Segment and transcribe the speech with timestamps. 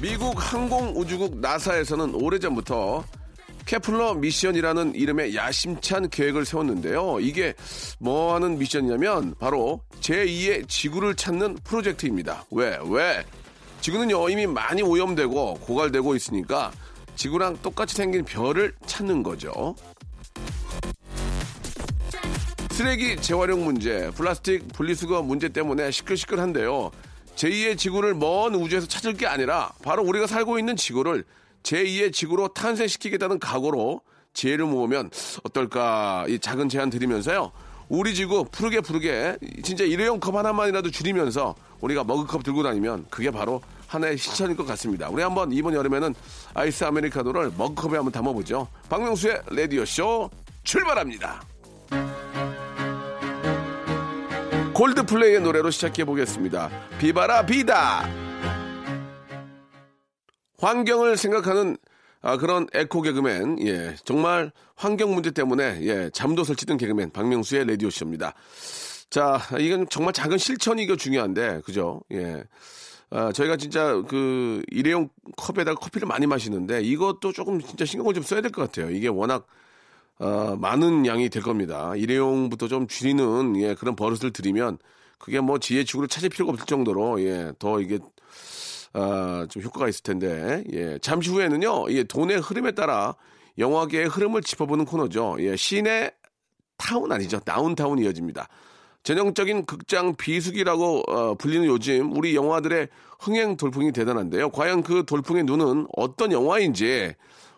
[0.00, 3.04] 미국 항공우주국 나사에서는 오래전부터
[3.66, 7.18] 케플러 미션이라는 이름의 야심찬 계획을 세웠는데요.
[7.20, 7.52] 이게
[7.98, 12.46] 뭐 하는 미션이냐면 바로 제2의 지구를 찾는 프로젝트입니다.
[12.50, 12.78] 왜?
[12.88, 13.22] 왜?
[13.82, 16.72] 지구는요, 이미 많이 오염되고 고갈되고 있으니까
[17.16, 19.74] 지구랑 똑같이 생긴 별을 찾는 거죠.
[22.70, 26.90] 쓰레기 재활용 문제, 플라스틱 분리수거 문제 때문에 시끌시끌한데요.
[27.40, 31.24] 제2의 지구를 먼 우주에서 찾을 게 아니라 바로 우리가 살고 있는 지구를
[31.62, 34.02] 제2의 지구로 탄생시키겠다는 각오로
[34.34, 35.10] 지혜를 모으면
[35.44, 37.50] 어떨까 이 작은 제안 드리면서요.
[37.88, 43.62] 우리 지구 푸르게 푸르게 진짜 일회용 컵 하나만이라도 줄이면서 우리가 머그컵 들고 다니면 그게 바로
[43.86, 45.08] 하나의 실천일 것 같습니다.
[45.08, 46.14] 우리 한번 이번 여름에는
[46.52, 48.68] 아이스 아메리카노를 머그컵에 한번 담아보죠.
[48.90, 50.30] 박명수의 라디오쇼
[50.62, 51.42] 출발합니다.
[54.80, 56.70] 골드플레이의 노래로 시작해 보겠습니다.
[56.98, 58.08] 비바라 비다.
[60.58, 61.76] 환경을 생각하는
[62.22, 67.90] 아, 그런 에코 개그맨, 예, 정말 환경 문제 때문에 예, 잠도 설치던 개그맨 박명수의 라디오
[67.90, 68.32] 쇼입니다.
[69.10, 72.00] 자, 이건 정말 작은 실천이 이거 중요한데, 그죠?
[72.12, 72.42] 예.
[73.10, 78.40] 아, 저희가 진짜 그 일회용 컵에다가 커피를 많이 마시는데 이것도 조금 진짜 신경을 좀 써야
[78.40, 78.90] 될 것 같아요.
[78.90, 79.46] 이게 워낙
[80.20, 81.94] 어, 많은 양이 될 겁니다.
[81.96, 84.78] 일회용부터 좀 줄이는 예, 그런 버릇을 들이면
[85.18, 87.98] 그게 뭐 지혜축으로 찾을 필요가 없을 정도로 예, 더 이게
[88.92, 93.14] 아, 좀 효과가 있을 텐데 예, 잠시 후에는요 예, 돈의 흐름에 따라
[93.58, 95.36] 영화계의 흐름을 짚어보는 코너죠.
[95.40, 96.10] 예, 시내
[96.76, 98.46] 타운 아니죠 다운타운 이어집니다.
[99.02, 102.88] 전형적인 극장 비수기라고 어, 불리는 요즘 우리 영화들의
[103.18, 104.50] 흥행 돌풍이 대단한데요.
[104.50, 107.14] 과연 그 돌풍의 눈은 어떤 영화인지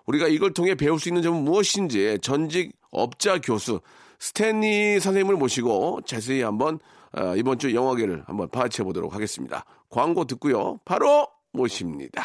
[0.07, 3.81] 우리가 이걸 통해 배울 수 있는 점은 무엇인지 전직 업자 교수
[4.19, 6.79] 스탠리 선생님을 모시고 자세히 한번
[7.15, 9.65] 어, 이번 주 영화계를 한번 파헤쳐 보도록 하겠습니다.
[9.91, 10.79] 광고 듣고요.
[10.85, 12.25] 바로 모십니다.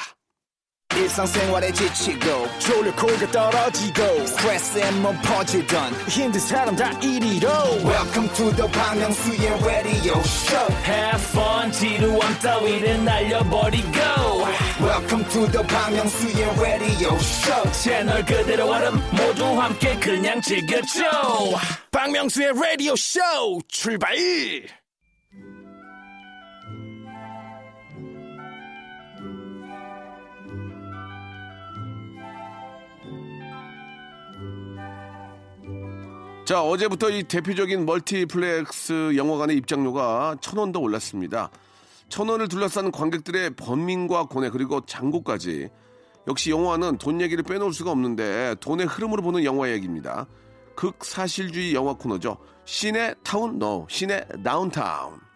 [1.73, 2.47] 지치고,
[3.31, 4.03] 떨어지고,
[5.21, 5.93] 퍼지던,
[7.85, 13.89] welcome to the Bang Myung-soo's radio show Have fun 지루함 따위를 날려버리고
[14.79, 21.01] welcome to the Myung-soo's radio show 채널 그대로 얼음 모두 함께 그냥 즐겨줘
[21.91, 23.19] 박명수의 라디오 쇼
[23.67, 24.15] 출발!
[36.45, 41.49] 자, 어제부터 이 대표적인 멀티플렉스 영화관의 입장료가 천 원 더 올랐습니다.
[42.09, 45.69] 천 원을 둘러싼 관객들의 번민과 고뇌 그리고 장고까지
[46.27, 50.27] 역시 영화는 돈 얘기를 빼놓을 수가 없는데 돈의 흐름으로 보는 영화 얘기입니다.
[50.75, 52.37] 극사실주의 영화 코너죠.
[52.65, 55.27] 씨네 타운 no 씨네 다운타운.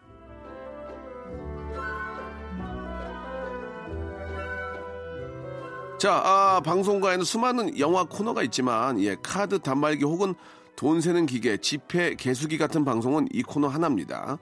[6.02, 10.34] 자, 아, 방송가에는 수많은 영화 코너가 있지만, 예, 카드 단말기 혹은
[10.76, 14.40] 돈 세는 기계, 지폐 개수기 같은 방송은 이 코너 하나입니다.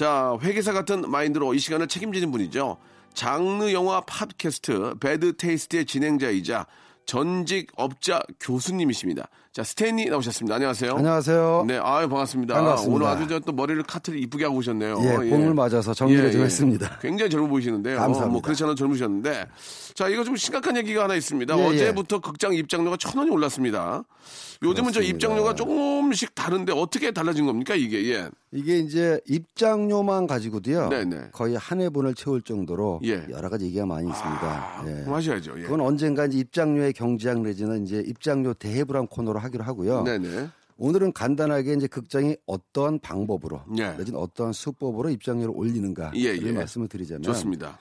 [0.00, 2.78] 자, 회계사 같은 마인드로 이 시간을 책임지는 분이죠.
[3.12, 6.66] 장르 영화 팟캐스트 배드 테이스트의 진행자이자
[7.04, 9.28] 전직 업자 교수님이십니다.
[9.52, 10.54] 자, 스탠리 나오셨습니다.
[10.54, 10.94] 안녕하세요.
[10.94, 11.64] 안녕하세요.
[11.66, 12.54] 네, 아유, 반갑습니다.
[12.54, 12.94] 반갑습니다.
[12.94, 14.96] 오늘 아주 저 또 머리를 커트를 이쁘게 하고 오셨네요.
[15.02, 16.98] 예, 봄을 맞아서 정리를 좀 했습니다.
[17.02, 17.96] 굉장히 젊어 보이시는데요.
[17.96, 18.26] 감사합니다.
[18.30, 19.46] 뭐 그렇지 않아 젊으셨는데.
[19.94, 21.58] 자, 이거 좀 심각한 얘기가 하나 있습니다.
[21.58, 21.66] 예, 예.
[21.66, 24.04] 어제부터 극장 입장료가 천 원이 올랐습니다.
[24.62, 25.14] 요즘은 저 그렇습니다.
[25.16, 28.12] 입장료가 조금씩 다른데 어떻게 달라진 겁니까, 이게?
[28.12, 28.28] 예.
[28.52, 30.90] 이게 이제 입장료만 가지고도요.
[30.90, 31.28] 네네.
[31.32, 33.24] 거의 한 회분을 채울 정도로 예.
[33.30, 34.42] 여러 가지 얘기가 많이 있습니다.
[34.42, 35.10] 아, 예.
[35.10, 35.54] 하셔야죠.
[35.58, 35.62] 예.
[35.62, 40.02] 그건 언젠가 이제 입장료의 경제학 내지는 이제 입장료 대해부란 코너로 하기로 하고요.
[40.04, 40.48] 네네.
[40.78, 43.92] 오늘은 간단하게 이제 극장이 어떠한 방법으로 예.
[43.92, 46.52] 내지는 어떠한 수법으로 입장료를 올리는가를 예, 예.
[46.52, 47.78] 말씀을 드리자면 좋습니다.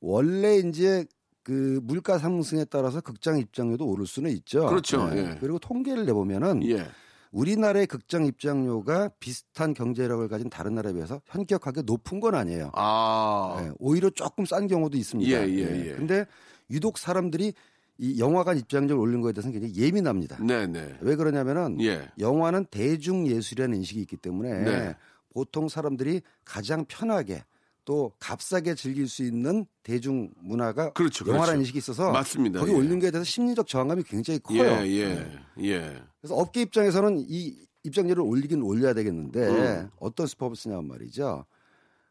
[0.00, 1.06] 원래 이제
[1.42, 4.66] 그 물가 상승에 따라서 극장 입장료도 오를 수는 있죠.
[4.66, 5.10] 그렇죠.
[5.14, 5.36] 예.
[5.40, 6.86] 그리고 통계를 내보면은 예.
[7.32, 12.70] 우리나라의 극장 입장료가 비슷한 경제력을 가진 다른 나라에 비해서 현격하게 높은 건 아니에요.
[12.74, 13.56] 아.
[13.60, 15.30] 예, 오히려 조금 싼 경우도 있습니다.
[15.30, 15.94] 예, 예, 예.
[15.94, 16.26] 근데
[16.70, 17.52] 유독 사람들이
[17.98, 20.44] 이 영화관 입장료를 올린 거에 대해서는 굉장히 예민합니다.
[20.44, 20.98] 네네.
[21.00, 22.10] 왜 그러냐면은 예.
[22.18, 24.96] 영화는 대중 예술이라는 인식이 있기 때문에 네.
[25.32, 27.44] 보통 사람들이 가장 편하게
[27.84, 31.60] 또 값싸게 즐길 수 있는 대중 문화가 그렇죠, 영화라는 그렇죠.
[31.60, 32.60] 인식이 있어서 맞습니다.
[32.60, 32.76] 거기 예.
[32.76, 34.62] 올린 거에 대해서 심리적 저항감이 굉장히 커요.
[34.62, 35.38] 예, 예, 네.
[35.64, 36.02] 예.
[36.20, 39.90] 그래서 업계 입장에서는 이 입장료를 올리긴 올려야 되겠는데 음.
[39.98, 40.26] 어떤
[40.56, 41.44] 쓰냐면 말이죠.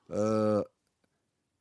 [0.10, 0.64] 어,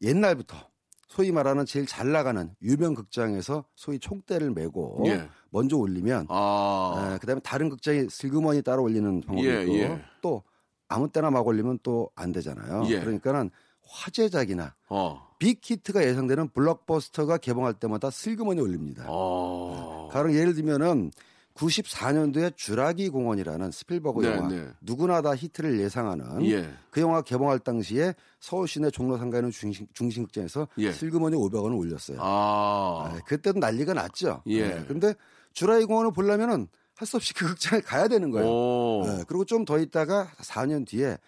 [0.03, 0.72] 옛날부터
[1.13, 5.29] 소위 말하는 제일 잘 나가는 유명 극장에서 소위 총대를 메고 예.
[5.51, 7.13] 먼저 올리면 아.
[7.15, 10.03] 에, 그다음에 다른 극장이 슬그머니 따라 올리는 방법이 예, 있고 예.
[10.23, 10.43] 또
[10.89, 12.85] 아무 때나 막 올리면 또 안 되잖아요.
[12.87, 13.01] 예.
[13.01, 13.51] 그러니까는
[13.87, 15.29] 화제작이나 어.
[15.39, 19.05] 빅히트가 예상되는 블록버스터가 개봉할 때마다 슬그머니 올립니다.
[19.07, 20.09] 어.
[20.13, 21.11] 가령 예를 들면은
[21.55, 24.67] 94년도에 주라기 공원이라는 스필버그 네, 영화 네.
[24.81, 26.69] 누구나 다 히트를 예상하는 예.
[26.91, 30.93] 그 영화 개봉할 당시에 서울 시내 종로 삼가에 있는 중심, 중심극장에서 예.
[30.93, 32.19] 슬그머니 500원을 올렸어요.
[32.21, 33.13] 아.
[33.13, 34.43] 아, 그때도 난리가 났죠.
[34.47, 34.69] 예.
[34.69, 35.15] 네, 근데
[35.53, 38.49] 주라기 공원을 보려면은 할 수 없이 그 극장에 가야 되는 거예요.
[38.49, 39.05] 오.
[39.07, 41.19] 네, 그리고 좀 더 있다가 4년 뒤에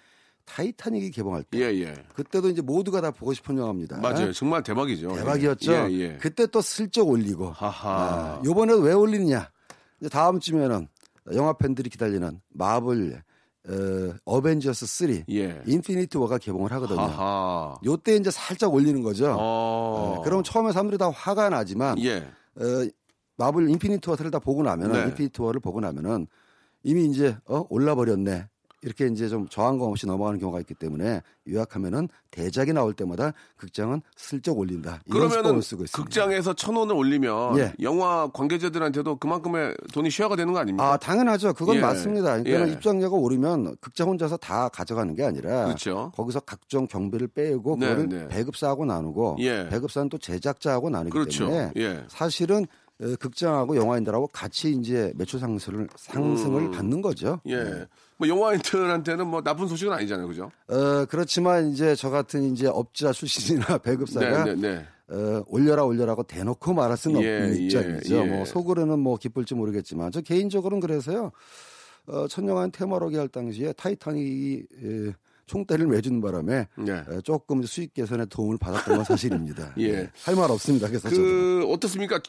[0.44, 1.94] 타이타닉이 개봉할 때 예, 예.
[2.15, 3.97] 그때도 이제 모두가 다 보고 싶은 영화입니다.
[3.99, 4.32] 맞아요.
[4.32, 5.15] 정말 대박이죠.
[5.17, 5.73] 대박이었죠.
[5.73, 6.19] 예, 예.
[6.20, 7.91] 그때 또 슬쩍 올리고 하하.
[7.91, 9.50] 아, 요번에 왜 올리느냐?
[10.09, 10.89] 다음 주면은
[11.35, 13.23] 영화 팬들이 기다리는 마블
[14.25, 15.62] 어, 벤져스 3 예.
[15.67, 17.01] 인피니티 워가 개봉을 하거든요.
[17.01, 17.79] 하하.
[17.85, 19.35] 요때 이제 살짝 올리는 거죠.
[19.39, 20.17] 어.
[20.17, 22.19] 네, 그럼 처음에 사람들이 다 화가 나지만 예.
[22.56, 22.89] 어,
[23.37, 25.09] 마블 인피니티 워를 다 보고 나면은 네.
[25.09, 26.27] 인피니티 워를 보고 나면은
[26.83, 28.49] 이미 이제 어 올라 버렸네.
[28.84, 34.58] 이렇게 이제 좀 저항감 없이 넘어가는 경우가 있기 때문에 요약하면은 대작이 나올 때마다 극장은 슬쩍
[34.58, 35.00] 올린다.
[35.10, 36.04] 그러면은 수법을 쓰고 있습니다.
[36.04, 37.72] 극장에서 천 원을 올리면 예.
[37.81, 40.92] 영화 관계자들한테도 그만큼의 돈이 쉐어가 되는 거 아닙니까?
[40.92, 41.54] 아, 당연하죠.
[41.54, 41.81] 그건 예.
[41.81, 42.42] 맞습니다.
[42.42, 42.72] 그러니까 예.
[42.72, 46.12] 입장료가 오르면 극장 혼자서 다 가져가는 게 아니라 그렇죠.
[46.14, 48.28] 거기서 각종 경비를 빼고 네, 그거를 네.
[48.28, 49.69] 배급사하고 나누고 예.
[49.70, 51.46] 배급사는 또 제작자하고 나누기 그렇죠.
[51.46, 52.04] 때문에 예.
[52.08, 52.83] 사실은 어,
[53.20, 56.70] 극장하고 영화인들하고 같이 이제 매출 상승을 상승을 음.
[56.70, 57.41] 받는 거죠.
[57.49, 57.87] 예.
[58.17, 60.29] 뭐 영화인들한테는 뭐 나쁜 소식은 아니잖아요.
[60.29, 60.50] 그죠?
[60.69, 65.14] 어, 그렇지만 이제 저 같은 이제 업자 출신이나 배급사가 네, 네, 네.
[65.14, 68.17] 어, 올려라 올려라고 대놓고 말할 수는 예, 없는 예, 입장이죠.
[68.17, 68.25] 예.
[68.25, 71.32] 뭐 속으로는 뭐 기쁠지 모르겠지만 저 개인적으로는 그래서요.
[72.06, 75.12] 어, 천영한 테마로기 할 당시에 타이타닉이 에,
[75.46, 76.93] 총대를 매준 바람에 예.
[76.93, 79.73] 에, 조금 수익 개선에 도움을 받았던 건 사실입니다.
[79.81, 80.11] 예.
[80.25, 80.87] 할 말 없습니다.
[80.88, 81.20] 그래서 저도.
[81.20, 82.20] 그 어떻습니까?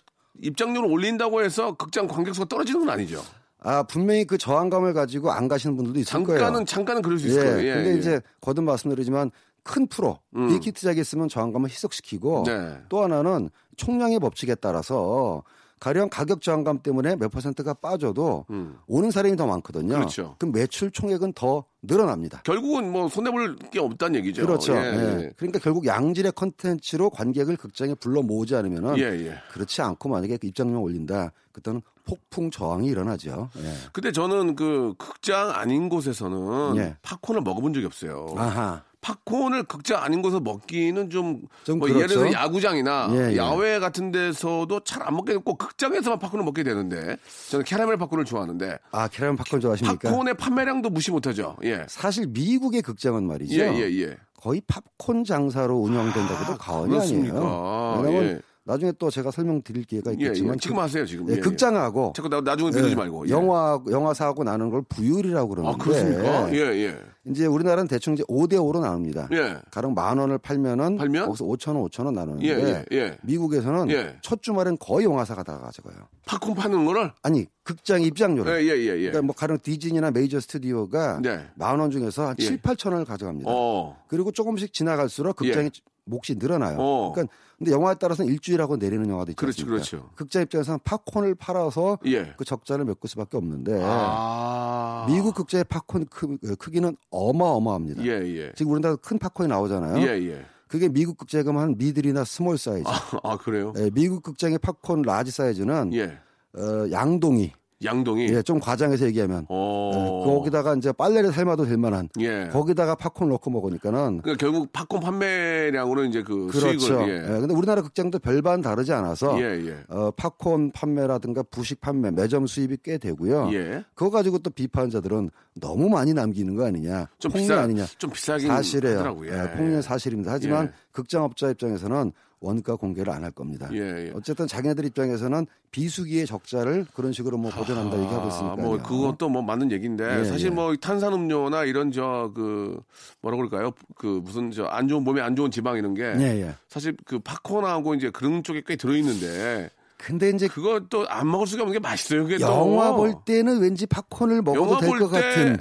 [0.42, 3.22] 입장료를 올린다고 해서 극장 관객수가 떨어지는 건 아니죠.
[3.60, 6.40] 아 분명히 그 저항감을 가지고 안 가시는 분들도 있을 거예요.
[6.40, 7.68] 잠깐은 잠깐은 그럴 수 있을 예, 거예요.
[7.68, 7.98] 예, 근데 예.
[7.98, 9.32] 이제 거듭 말씀드리지만
[9.64, 10.48] 큰 프로 음.
[10.50, 12.78] 빅히트작이 있으면 저항감을 희석시키고 네.
[12.90, 15.44] 또 하나는 총량의 법칙에 따라서
[15.80, 18.78] 가령 가격 저항감 때문에 몇 퍼센트가 빠져도 음.
[18.88, 19.96] 오는 사람이 더 많거든요.
[19.96, 20.36] 그렇죠.
[20.40, 22.42] 럼 매출 총액은 더 늘어납니다.
[22.44, 24.46] 결국은 뭐 손해볼 게 없다는 얘기죠.
[24.46, 24.74] 그렇죠.
[24.74, 25.32] 예, 예.
[25.38, 29.36] 그러니까 결국 양질의 컨텐츠로 관객을 극장에 불러 모으지 않으면은 예, 예.
[29.52, 31.32] 그렇지 않고 만약에 그 입장료 올린다.
[31.52, 33.50] 그때는 폭풍 저항이 일어나죠.
[33.58, 33.74] 예.
[33.92, 36.98] 근데 저는 그 극장 아닌 곳에서는 예.
[37.02, 38.34] 팝콘을 먹어본 적이 없어요.
[38.38, 38.84] 아하.
[39.06, 42.04] 팝콘을 극장 아닌 곳에서 먹기는 좀, 좀 뭐 그렇죠.
[42.04, 43.38] 예를 들어 야구장이나 예, 예.
[43.38, 47.18] 야외 같은 데서도 잘 안 먹게 되고 극장에서만 팝콘을 먹게 되는데
[47.52, 50.10] 저는 캐러멜 팝콘을 좋아하는데 아, 캐러멜 팝콘 좋아하십니까?
[50.10, 51.56] 팝콘의 판매량도 무시 못하죠.
[51.64, 51.86] 예.
[51.88, 53.56] 사실 미국의 극장은 말이죠.
[53.62, 54.18] 예, 예, 예.
[54.42, 57.36] 거의 팝콘 장사로 운영된다고도 과언이 그렇습니까?
[57.38, 58.02] 아니에요.
[58.04, 58.42] 왜냐면 예.
[58.68, 60.58] 나중에 또 제가 설명드릴 기회가 예, 있겠지만 예.
[60.60, 61.30] 지금 하세요, 지금.
[61.30, 61.40] 예, 예, 예.
[61.40, 63.28] 극장하고 자꾸 나, 나중에 미루지 예, 말고.
[63.28, 63.32] 예.
[63.32, 66.54] 영화 영화사하고 나누는 걸 부율이라고 아, 그러는데 그렇습니까?
[66.54, 67.00] 예, 예.
[67.28, 69.30] 이제 우리나라는 대충 이제 5대 5로 나눕니다.
[69.34, 69.58] 예.
[69.70, 71.28] 가령 만 원을 팔면은 팔면?
[71.28, 73.18] 거기서 5천 원, 5천 원 나누는데 예, 예, 예.
[73.22, 74.18] 미국에서는 예.
[74.22, 76.08] 첫 주말엔 거의 영화사가 다 가져가요.
[76.26, 77.12] 팝콘 파는 거를?
[77.22, 78.96] 아니 극장 예, 입장료를 예, 예, 예.
[78.96, 81.40] 그러니까 뭐 가령 디즈니나 메이저 스튜디오가 네.
[81.54, 82.44] 만원 중에서 한 예.
[82.46, 83.48] 7, 8천 원을 가져갑니다.
[83.48, 83.96] 어.
[84.08, 85.70] 그리고 조금씩 지나갈수록 극장의
[86.06, 86.78] 몫이 늘어나요.
[86.80, 87.12] 어.
[87.14, 89.66] 그러니까 근데 영화에 따라서는 일주일하고 내리는 영화도 있지 그렇죠?
[89.66, 90.10] 그렇죠.
[90.16, 92.34] 극장 입장에서는 팝콘을 팔아서 예.
[92.38, 95.06] 그 적자를 메꿀 수밖에 없는데 아.
[95.08, 98.04] 미국 극장의 팝콘 크, 크기는 어마어마합니다.
[98.04, 98.52] 예, 예.
[98.56, 100.06] 지금 우리나라 큰 팝콘이 나오잖아요.
[100.06, 100.46] 예, 예.
[100.68, 102.84] 그게 미국 극장에 가면 한 middle이나 small 사이즈.
[102.88, 103.74] 아, 아, 그래요?
[103.78, 106.18] 예, 미국 극장의 팝콘 large 사이즈는 예.
[106.58, 107.52] 어, 양동이.
[107.84, 108.30] 양동이.
[108.30, 109.92] 예, 좀 과장해서 얘기하면 어.
[109.94, 112.50] 예, 거기다가 이제 빨래를 삶아도 될 만한 예.
[112.52, 116.80] 거기다가 팝콘 넣고 먹으니까는 그러니까 결국 팝콘 판매량으로 이제 그 그렇죠.
[116.80, 117.16] 수익을 예.
[117.24, 117.40] 예.
[117.40, 119.78] 근데 우리나라 극장도 별반 다르지 않아서 예, 예.
[119.90, 123.50] 어, 팝콘 판매라든가 부식 판매, 매점 수입이 꽤 되고요.
[123.54, 123.84] 예.
[123.94, 125.30] 그거 가지고 또 비판자들은
[125.60, 127.86] 너무 많이 남기는 거 아니냐, 좀 폭리 비싸 아니냐.
[127.98, 128.98] 좀 비싸긴 사실이에요.
[129.00, 129.32] 하더라고요.
[129.32, 130.32] 예, 폭리는 사실입니다.
[130.32, 130.72] 하지만 예.
[130.92, 132.12] 극장업자 입장에서는
[132.46, 133.68] 원가 공개를 안 할 겁니다.
[133.74, 134.12] 예, 예.
[134.14, 138.56] 어쨌든 자기네들 입장에서는 비수기의 적자를 그런 식으로 뭐 보존한다 얘기하고 있으니까.
[138.58, 140.50] 뭐 그것도 뭐 맞는 얘기인데 예, 사실 예.
[140.52, 142.80] 뭐 탄산음료나 이런 저 그
[143.22, 143.72] 뭐라 그럴까요?
[143.96, 146.54] 그 무슨 저 안 좋은 몸에 안 좋은 지방 이런 게 예, 예.
[146.70, 151.64] 사실 그 팝콘하고 이제 그런 쪽에 꽤 들어 있는데 근데 이제 그것도 안 먹을 수가
[151.64, 152.24] 없는 게 맛있어요.
[152.24, 152.46] 그게 또.
[152.46, 155.58] 영화 볼 때는 왠지 팝콘을 먹어도 될볼것때 같은.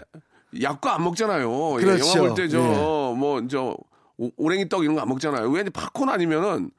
[0.60, 1.76] 약과 안 먹잖아요.
[1.80, 2.06] 예, 그렇죠.
[2.18, 3.76] 영화 볼 때 저 뭐저
[4.18, 5.50] 오, 오랭이 떡 이런 거 안 먹잖아요.
[5.50, 6.70] 왜 팝콘 아니면은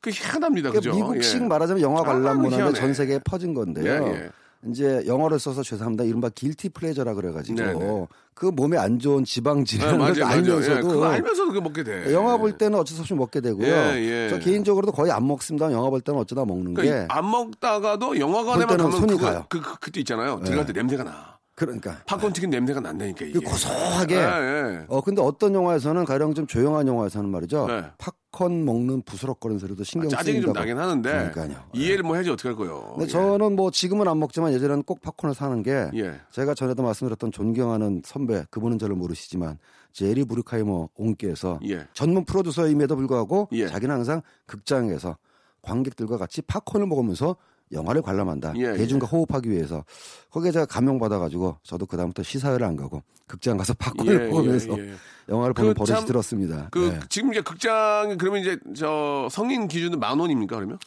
[0.00, 0.70] 그 희한합니다.
[0.70, 0.90] 그죠?
[0.90, 1.46] 그러니까 미국식 예.
[1.46, 2.78] 말하자면 영화 아, 관람 문화가 희한해.
[2.78, 4.06] 전 세계에 퍼진 건데요.
[4.06, 4.30] 예, 예.
[4.70, 6.04] 이제 영어를 써서 죄송합니다.
[6.04, 8.06] 이른바 길티 플레저라 그래가지고 네네.
[8.34, 10.20] 그 몸에 안 좋은 네, 지방질이라는 걸 맞아요.
[10.20, 12.12] 예, 알면서도 알면서도 그거 먹게 돼.
[12.14, 13.66] 영화 볼 때는 어쩔 수 없이 먹게 되고요.
[13.66, 14.28] 예, 예.
[14.30, 15.70] 저 개인적으로도 거의 안 먹습니다.
[15.72, 19.46] 영화 볼 때는 어쩌다 먹는 그러니까 게안 먹다가도 영화관에만 가면 손이 그거, 가요.
[19.50, 20.40] 그, 그, 그때 있잖아요.
[20.44, 21.33] 들어갈 때 냄새가 나.
[21.56, 23.38] 그러니까 팝콘 튀긴 냄새가 난다니까 이게.
[23.38, 24.84] 그 고소하게 예, 예.
[24.88, 27.66] 어 근데 어떤 영화에서는 가령 좀 조용한 영화에서는 말이죠.
[27.68, 27.84] 네.
[28.32, 30.52] 팝콘 먹는 부스럭거리는 소리도 신경 아, 짜증이 좀.
[30.52, 31.64] 나긴 하는데 그러니까요.
[31.72, 32.90] 이해를 뭐 해야지 어떡할 거예요.
[32.94, 33.06] 근데 예.
[33.08, 36.20] 저는 뭐 지금은 안 먹지만 예전에는 꼭 팝콘을 사는 게 예.
[36.32, 39.58] 제가 전에도 말씀드렸던 존경하는 선배 그분은 저를 모르시지만
[39.92, 41.86] 제리 부르카이머 옹께서 예.
[41.92, 43.68] 전문 프로듀서임에도 불구하고 예.
[43.68, 45.16] 자기는 항상 극장에서
[45.62, 47.36] 관객들과 같이 팝콘을 먹으면서
[47.72, 48.52] 영화를 관람한다.
[48.56, 49.84] 예, 대중과 호흡하기 위해서
[50.30, 54.94] 거기에 제가 감명받아가지고 저도 그 다음부터 시사회를 안 가고 극장 가서 팝콘을 예, 예, 예.
[55.28, 56.68] 영화를 보는 그 버릇이 참 들었습니다.
[56.70, 57.00] 그 네.
[57.08, 60.78] 지금 이제 극장 그러면 이제 저 성인 기준은 만 원입니까 그러면?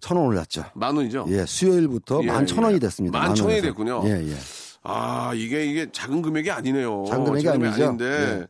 [0.00, 0.64] 천원 올랐죠.
[0.74, 1.26] 만 원이죠.
[1.28, 2.78] 예, 수요일부터 예, 만천 원이 예.
[2.80, 3.18] 됐습니다.
[3.18, 3.60] 만 천 원이.
[3.62, 4.02] 됐군요.
[4.04, 4.34] 예, 예.
[4.82, 7.04] 아 이게 이게 작은 금액이 아니네요.
[7.08, 7.80] 작은 금액이 아니죠.
[7.80, 7.84] 예.
[7.86, 8.46] 아닌데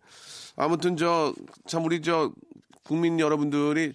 [0.57, 1.33] 아무튼 저
[1.67, 2.33] 참 우리 저
[2.85, 3.93] 국민 여러분들이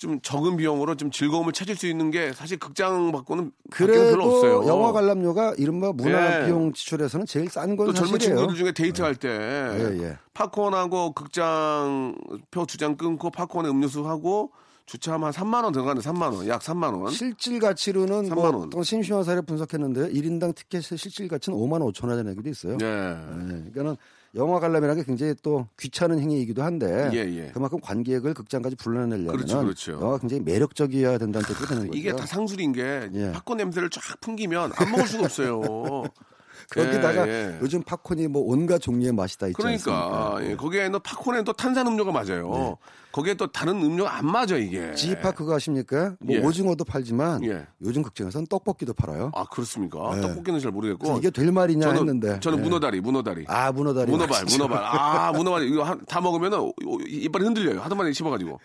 [0.00, 4.66] 좀 적은 비용으로 좀 즐거움을 찾을 수 있는 게 사실 극장 받고는 별로 없어요.
[4.66, 6.46] 영화 관람료가 이른바 문화 예.
[6.46, 8.38] 비용 지출에서는 제일 싼건또 젊은 사실이에요.
[8.38, 10.18] 친구들 중에 데이트할 때 예, 예.
[10.32, 12.14] 팝콘하고 극장
[12.50, 14.52] 표 두 장 끊고 팝콘에 음료수 하고
[14.86, 17.12] 주차하면 한 3만 원 들어가는 3만 원, 약 3만 원.
[17.12, 18.54] 실질 가치로는 3만 뭐 원.
[18.68, 20.06] 어떤 심심한 사례 분석했는데요.
[20.06, 22.78] 1인당 티켓의 실질 가치는 5만 5천 원이라는 얘기도 있어요.
[22.80, 22.86] 예.
[22.86, 23.26] 예,
[23.74, 23.96] 그러니까는
[24.36, 27.50] 영화 관람이라는 게 굉장히 또 귀찮은 행위이기도 한데 예, 예.
[27.52, 29.92] 그만큼 관객을 극장까지 불러내려면 그렇죠, 그렇죠.
[29.92, 31.98] 영화가 굉장히 매력적이어야 된다는 뜻이 되는 거죠.
[31.98, 33.32] 이게 다 상술인 게 예.
[33.32, 35.60] 팝콘 냄새를 쫙 풍기면 안 먹을 수가 없어요.
[36.70, 37.58] 거기다가 예, 예.
[37.60, 40.38] 요즘 팝콘이 뭐 온갖 종류의 맛이 다 있지 그러니까?
[40.42, 42.76] 예, 거기에는 팝콘에 또 탄산 음료가 맞아요.
[43.12, 44.94] 거기에 또 다른 음료가 안 맞아 이게.
[44.94, 46.14] 지파 그거 아십니까?
[46.20, 46.40] 뭐 예.
[46.40, 47.66] 오징어도 팔지만 예.
[47.82, 49.32] 요즘 극장에서는 떡볶이도 팔아요.
[49.34, 50.12] 아 그렇습니까?
[50.16, 50.20] 예.
[50.20, 51.18] 떡볶이는 잘 모르겠고.
[51.18, 52.62] 이게 될 말이냐 저는, 했는데 저는 예.
[52.62, 53.44] 문어다리, 문어다리.
[53.48, 54.64] 아 문어다리 문어발, 맛있죠.
[54.68, 54.84] 문어발.
[54.84, 55.62] 아, 문어발.
[55.64, 56.72] 이거 한- 다 먹으면은
[57.08, 57.80] 이빨이 흔들려요.
[57.80, 58.60] 하도 많이 씹어가지고.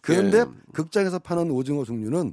[0.00, 0.44] 그런데 예.
[0.72, 2.32] 극장에서 파는 오징어 종류는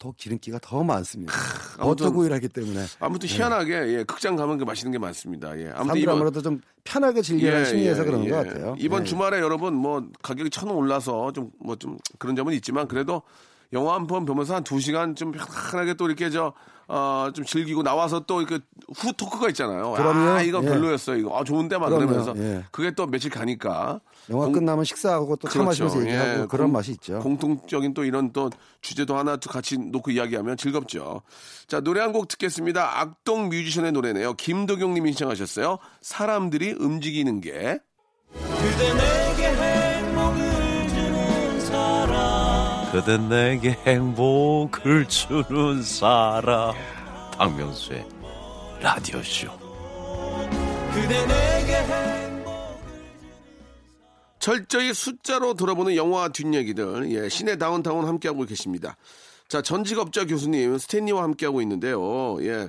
[0.00, 1.32] 더 기름기가 더 많습니다.
[1.78, 5.56] 아무튼- 버터구이라기 때문에 아무튼 희한하게 예, 극장 가면 그 맛있는 게 많습니다.
[5.60, 5.70] 예.
[5.74, 8.30] 아무튼 이번 아무래도 좀 편하게 즐기는 예, 심리에서 예, 그런 예.
[8.30, 8.74] 것 같아요.
[8.78, 9.04] 이번 예.
[9.04, 13.20] 주말에 여러분 뭐 가격이 천 원 올라서 좀뭐 좀 그런 점은 있지만 그래도
[13.74, 16.54] 영화 한 편 보면서 한 두 시간 좀 편안하게 또 이렇게 저
[16.92, 18.58] 어, 좀 즐기고 나와서 또 이렇게
[18.96, 19.92] 후 토크가 있잖아요.
[19.92, 20.30] 그럼요.
[20.30, 20.66] 아, 이거 예.
[20.66, 21.14] 별로였어.
[21.14, 21.88] 이거 아, 좋은데 막.
[21.88, 22.64] 그러면서 예.
[22.72, 25.66] 그게 또 며칠 가니까 영화 공- 끝나면 식사하고 또차 그렇죠.
[25.84, 27.20] 마시면서 얘기하고 예, 그런 공- 맛이 있죠.
[27.20, 31.22] 공통적인 또 이런 또 주제도 하나 또 같이 놓고 이야기하면 즐겁죠.
[31.68, 33.00] 자, 노래 한 곡 듣겠습니다.
[33.00, 34.34] 악동 뮤지션의 노래네요.
[34.34, 35.78] 김도경 님이 신청하셨어요.
[36.00, 37.78] 사람들이 움직이는 게.
[38.32, 39.79] 그대 내게 행
[42.92, 46.74] 그대 내게 행복을 주는 사람
[47.38, 48.04] 박명수의
[48.80, 49.48] 라디오쇼
[50.92, 52.52] 그대 내게 행복
[54.40, 58.96] 철저히 숫자로 돌아보는 영화 뒷얘기들, 예, 시내 다운타운 함께하고 계십니다.
[59.50, 62.38] 자, 전직업자 교수님, 스탠리와 함께하고 있는데요.
[62.42, 62.68] 예,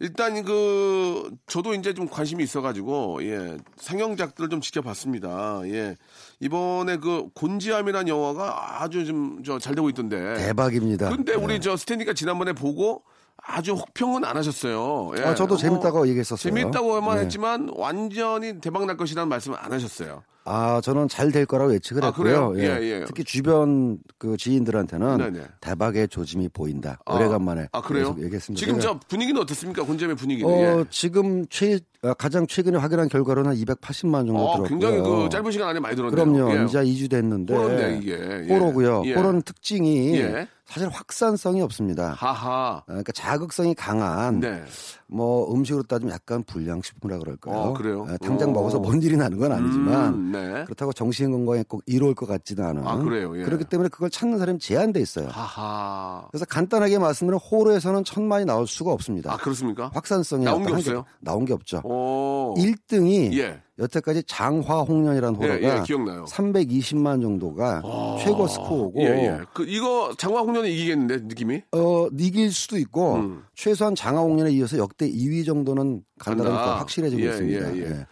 [0.00, 5.60] 일단 그, 저도 이제 좀 관심이 있어 가지고, 예, 상영작들을 좀 지켜봤습니다.
[5.66, 5.96] 예,
[6.42, 10.34] 이번에 그, 곤지암이라는 영화가 아주 좀, 저, 잘 되고 있던데.
[10.34, 11.08] 대박입니다.
[11.08, 11.60] 근데 우리 예.
[11.60, 13.04] 저 스탠리가 지난번에 보고
[13.36, 15.12] 아주 혹평은 안 하셨어요.
[15.18, 15.22] 예.
[15.22, 16.52] 아, 저도 뭐 재밌다고 얘기했었어요.
[16.52, 17.22] 재밌다고만 네.
[17.22, 20.24] 했지만 완전히 대박 날 것이라는 말씀을 안 하셨어요.
[20.44, 22.50] 아, 저는 잘 될 거라고 예측을 아, 했고요.
[22.52, 22.78] 그래요?
[22.82, 23.04] 예, 예.
[23.06, 25.40] 특히 주변 그 지인들한테는 네네.
[25.60, 26.98] 대박의 조짐이 보인다.
[27.06, 28.14] 아, 오래간만에 아, 그래요?
[28.18, 28.58] 얘기했습니다.
[28.58, 29.82] 지금 제가, 저 분위기는 어떻습니까?
[29.82, 30.50] 곤잼의 분위기는.
[30.50, 30.84] 어, 예.
[30.90, 34.68] 지금 최 아, 가장 최근에 확인한 결과로는 한 280만 정도 어, 들었고요.
[34.68, 36.16] 굉장히 그 짧은 시간 안에 많이 들었네요.
[36.46, 36.58] 그럼요.
[36.60, 36.64] 예.
[36.64, 38.44] 이제 2주 됐는데 호러인데, 이게.
[38.48, 38.52] 예.
[38.54, 39.04] 호러고요.
[39.06, 39.14] 예.
[39.14, 40.48] 호러는 특징이 예.
[40.66, 42.14] 사실 확산성이 없습니다.
[42.16, 42.78] 하하.
[42.78, 44.62] 아, 그러니까 자극성이 강한 네.
[45.06, 47.54] 뭐 음식으로 따지면 약간 불량식품이라 그럴까요?
[47.54, 48.06] 어, 그래요?
[48.08, 48.52] 아, 당장 어.
[48.52, 50.64] 먹어서 뭔 일이 나는 건 아니지만 음, 네.
[50.64, 52.86] 그렇다고 정신 건강에 꼭 이로울 것 같지는 않은.
[52.86, 53.38] 아, 그래요?
[53.38, 53.44] 예.
[53.44, 55.28] 그렇기 때문에 그걸 찾는 사람이 제한돼 있어요.
[55.28, 56.26] 하하.
[56.30, 59.32] 그래서 간단하게 말씀드리면 호러에서는 천만이 나올 수가 없습니다.
[59.32, 59.90] 아, 그렇습니까?
[59.94, 60.96] 확산성이 나온 게 없어요?
[60.98, 61.80] 한계- 나온 게 없죠.
[61.84, 62.54] 오.
[62.56, 63.60] 1등이 예.
[63.78, 66.24] 여태까지 장화홍련이라는 예, 호러가 예, 기억나요.
[66.26, 67.82] 320만 정도가
[68.22, 69.40] 최고 스코어고 예, 예.
[69.54, 71.62] 그, 이거 장화홍련이 이기겠는데, 느낌이?
[71.72, 73.42] 어, 이길 수도 있고 음.
[73.54, 76.64] 최소한 장화홍련에 이어서 역대 2위 정도는 간다는 간다.
[76.74, 77.76] 게 확실해지고 예, 있습니다.
[77.76, 78.06] 예, 예.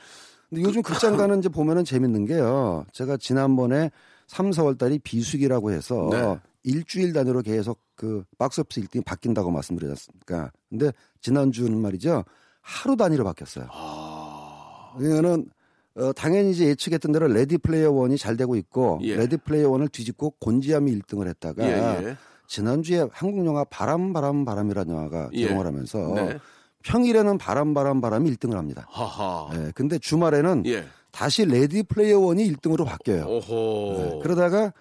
[0.52, 0.56] 예.
[0.56, 2.84] 근데 요즘 극장 가는 이제 보면은 재밌는 게요.
[2.92, 3.90] 제가 지난번에
[4.26, 6.38] 3, 4월 달이 비수기라고 해서 네.
[6.62, 10.52] 일주일 단위로 계속 그 박스오피스 1등이 바뀐다고 말씀드렸지 않습니까?
[10.68, 12.24] 근데 지난주는 말이죠.
[12.60, 13.66] 하루 단위로 바뀌었어요.
[13.70, 14.94] 아.
[14.96, 15.46] 그러니까는
[15.96, 19.16] 어, 당연히 이제 예측했던 대로 레디 플레이어 원이 잘 되고 있고 예.
[19.16, 22.16] 레디 플레이어 원을 뒤집고 곤지암이 1등을 했다가 예, 예.
[22.46, 25.46] 지난주에 한국 영화 바람 바람 바람이라는 영화가 예.
[25.46, 26.38] 개봉을 하면서 네.
[26.84, 28.86] 평일에는 바람 바람 바람이 1등을 합니다.
[28.90, 29.50] 하하.
[29.54, 30.84] 예, 근데 주말에는 예.
[31.10, 33.26] 다시 레디 플레이어 원이 1등으로 바뀌어요.
[33.26, 34.72] 네, 그러다가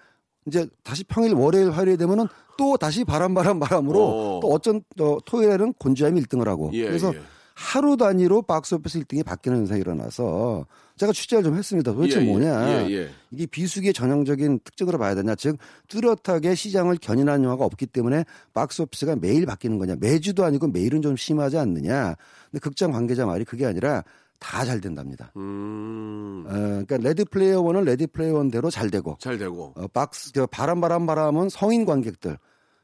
[0.46, 2.26] 이제 다시 평일 월요일 화요일 되면은
[2.56, 4.40] 또 다시 바람 바람 바람으로 오.
[4.40, 7.20] 또 어쩐 또 토요일에는 곤지암이 1등을 하고 예, 그래서 예.
[7.54, 10.66] 하루 단위로 박스오피스 1등이 바뀌는 현상이 일어나서
[11.00, 11.94] 제가 취재를 좀 했습니다.
[11.94, 12.26] 도대체 예, 예.
[12.26, 12.68] 뭐냐?
[12.68, 13.08] 예, 예.
[13.30, 15.34] 이게 비수기의 전형적인 특징으로 봐야 되냐?
[15.34, 15.56] 즉
[15.88, 19.96] 뚜렷하게 시장을 견인한 영화가 없기 때문에 박스 오피스가 매일 바뀌는 거냐?
[19.98, 22.16] 매주도 아니고 매일은 좀 심하지 않느냐?
[22.50, 24.04] 근데 극장 관계자 말이 그게 아니라
[24.38, 25.32] 다 잘 된답니다.
[25.36, 26.44] 음.
[26.46, 29.72] 어, 그러니까 레디 플레이어 원은 레디 플레이어 원대로 잘 되고 잘 되고.
[29.76, 32.32] 어, 박스 저 바람 바람 바람은 성인 관객들.
[32.32, 32.38] 어,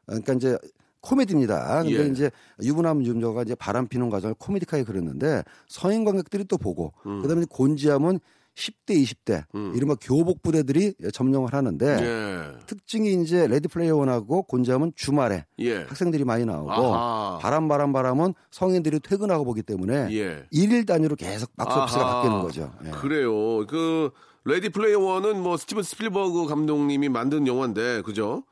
[0.07, 0.59] 그러니까 이제
[1.07, 1.83] 코미디입니다.
[1.85, 2.09] 근데 예.
[2.09, 2.31] 이제
[2.63, 7.23] 유부남 윤조가 이제 바람 피는 과정을 코미디하게 그렸는데 성인 관객들이 또 보고 음.
[7.23, 8.19] 그다음에 곤지암은
[8.57, 9.45] 10대 20대
[9.75, 12.67] 이른바 교복 부대들이 점령을 하는데 예.
[12.67, 15.83] 특징이 이제 레디 플레이어 원하고 곤지암은 주말에 예.
[15.83, 17.39] 학생들이 많이 나오고 아하.
[17.39, 20.47] 바람 바람 바람은 성인들이 퇴근하고 보기 때문에 예.
[20.51, 22.05] 일일 단위로 계속 박스오피스가.
[22.23, 22.73] 바뀌는 거죠.
[22.87, 22.91] 예.
[22.93, 23.67] 그래요.
[23.67, 24.11] 그
[24.47, 28.45] 레디 플레이어 원은 뭐 스티븐 스필버그 감독님이 만든 영화인데 그죠?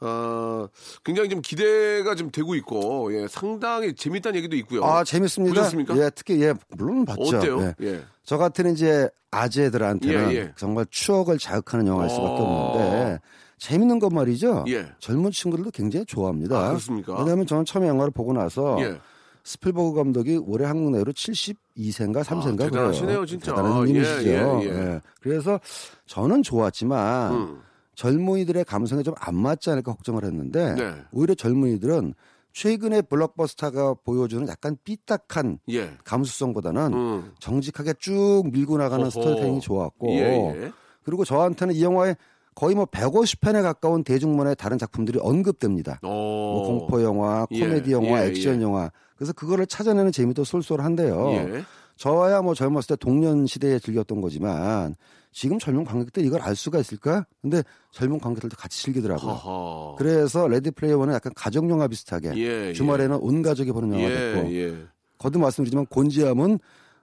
[0.00, 0.68] 아
[1.04, 4.84] 굉장히 좀 기대가 좀 되고 있고 예, 상당히 재밌다는 얘기도 있고요.
[4.84, 5.54] 아 재밌습니다.
[5.54, 5.96] 보셨습니까?
[5.98, 7.38] 예, 특히 예 물론 봤죠.
[7.38, 7.60] 어때요?
[7.62, 7.74] 예.
[7.82, 8.02] 예.
[8.24, 10.52] 저 같은 이제 아재들한테는 예, 예.
[10.56, 12.44] 정말 추억을 자극하는 영화일 수밖에 어.
[12.44, 13.20] 없는데
[13.58, 14.64] 재밌는 건 말이죠.
[14.68, 14.86] 예.
[15.00, 16.58] 젊은 친구들도 굉장히 좋아합니다.
[16.58, 17.18] 아, 그렇습니까?
[17.18, 18.98] 왜냐하면 저는 처음에 영화를 보고 나서 예.
[19.42, 23.52] 스필버그 감독이 올해 한국 나이로 72세인가 3세인가 아, 대단하시네요, 진짜.
[23.52, 24.28] 대단한 아, 분이시죠.
[24.28, 25.00] 예, 예, 예.
[25.22, 25.58] 그래서
[26.06, 27.60] 저는 좋았지만 음.
[27.98, 30.94] 젊은이들의 감성에 좀 안 맞지 않을까 걱정을 했는데 네.
[31.10, 32.14] 오히려 젊은이들은
[32.52, 35.90] 최근에 블록버스터가 보여주는 약간 삐딱한 예.
[36.04, 37.32] 감수성보다는 음.
[37.40, 39.10] 정직하게 쭉 밀고 나가는 어허.
[39.10, 40.72] 스토리텔링이 좋았고 예, 예.
[41.02, 42.14] 그리고 저한테는 이 영화에
[42.54, 45.98] 거의 뭐 150편에 가까운 대중문화의 다른 작품들이 언급됩니다.
[46.02, 46.08] 어.
[46.08, 48.62] 뭐 공포 영화, 예, 코미디 영화, 예, 액션 예.
[48.62, 48.90] 영화.
[49.16, 51.30] 그래서 그거를 찾아내는 재미도 쏠쏠한데요.
[51.32, 51.64] 예.
[51.96, 54.94] 저야 뭐 젊었을 때 동년 시대에 즐겼던 거지만
[55.32, 57.26] 지금 젊은 관객들이 이걸 알 수가 있을까?
[57.42, 57.62] 근데
[57.92, 59.30] 젊은 관객들도 같이 즐기더라고요.
[59.32, 59.94] 허허.
[59.98, 64.32] 그래서 레디 플레이어 원은 약간 가족 영화 비슷하게 예, 주말에는 온 가족이 보는 영화가 예,
[64.32, 64.86] 됐고 예.
[65.18, 66.58] 거듭 말씀드리지만 곤지암은